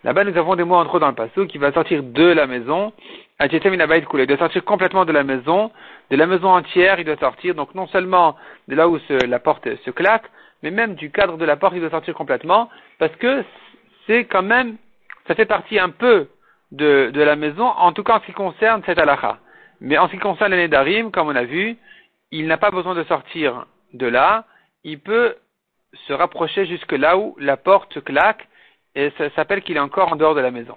Là-bas, 0.05 0.25
nous 0.25 0.37
avons 0.37 0.55
des 0.55 0.65
mots 0.65 0.77
entre 0.77 0.99
dans 1.01 1.09
le 1.09 1.15
passage 1.15 1.47
qui 1.49 1.59
va 1.59 1.73
sortir 1.73 2.03
de 2.03 2.25
la 2.25 2.47
maison. 2.47 2.93
minabait 3.41 4.05
Il 4.15 4.27
doit 4.27 4.37
sortir 4.37 4.65
complètement 4.65 5.05
de 5.05 5.13
la 5.13 5.25
maison, 5.25 5.71
de 6.11 6.17
la 6.17 6.27
maison 6.27 6.51
entière, 6.51 6.99
il 7.01 7.05
doit 7.05 7.17
sortir. 7.17 7.55
Donc 7.55 7.75
non 7.75 7.87
seulement 7.89 8.37
de 8.69 8.75
là 8.75 8.89
où 8.89 8.99
la 9.11 9.39
porte 9.39 9.69
se 9.85 9.91
claque, 9.91 10.25
mais 10.63 10.71
même 10.71 10.95
du 10.95 11.11
cadre 11.11 11.37
de 11.37 11.45
la 11.45 11.57
porte, 11.57 11.75
il 11.75 11.81
doit 11.81 11.91
sortir 11.91 12.15
complètement, 12.15 12.71
parce 12.99 13.15
que 13.17 13.45
c'est 14.07 14.25
quand 14.25 14.43
même, 14.43 14.77
ça 15.27 15.35
fait 15.35 15.47
partie 15.47 15.79
un 15.79 15.91
peu 15.91 16.29
de, 16.73 17.11
de 17.13 17.23
la 17.23 17.37
maison, 17.37 17.67
en 17.67 17.93
tout 17.93 18.03
cas 18.03 18.17
en 18.17 18.21
ce 18.21 18.27
qui 18.27 18.33
concerne 18.33 18.83
cette 18.87 18.99
halakha. 18.99 19.39
Mais 19.81 19.99
en 19.99 20.07
ce 20.07 20.13
qui 20.13 20.19
concerne 20.19 20.53
l'année 20.53 20.69
d'Arim, 20.69 21.11
comme 21.11 21.29
on 21.29 21.37
a 21.37 21.45
vu, 21.45 21.77
il 22.31 22.47
n'a 22.47 22.57
pas 22.57 22.71
besoin 22.71 22.95
de 22.95 23.05
sortir 23.05 23.67
de 23.93 24.07
là, 24.07 24.45
il 24.85 25.01
peut 25.01 25.35
se 26.07 26.13
rapprocher 26.13 26.67
jusque 26.67 26.93
là 26.93 27.17
où 27.17 27.37
la 27.39 27.57
porte 27.57 28.03
claque 28.05 28.49
et 28.95 29.13
ça 29.19 29.31
s'appelle 29.31 29.63
qu'il 29.63 29.77
est 29.77 29.81
encore 29.81 30.13
en 30.13 30.17
dehors 30.17 30.35
de 30.35 30.41
la 30.41 30.51
maison. 30.51 30.77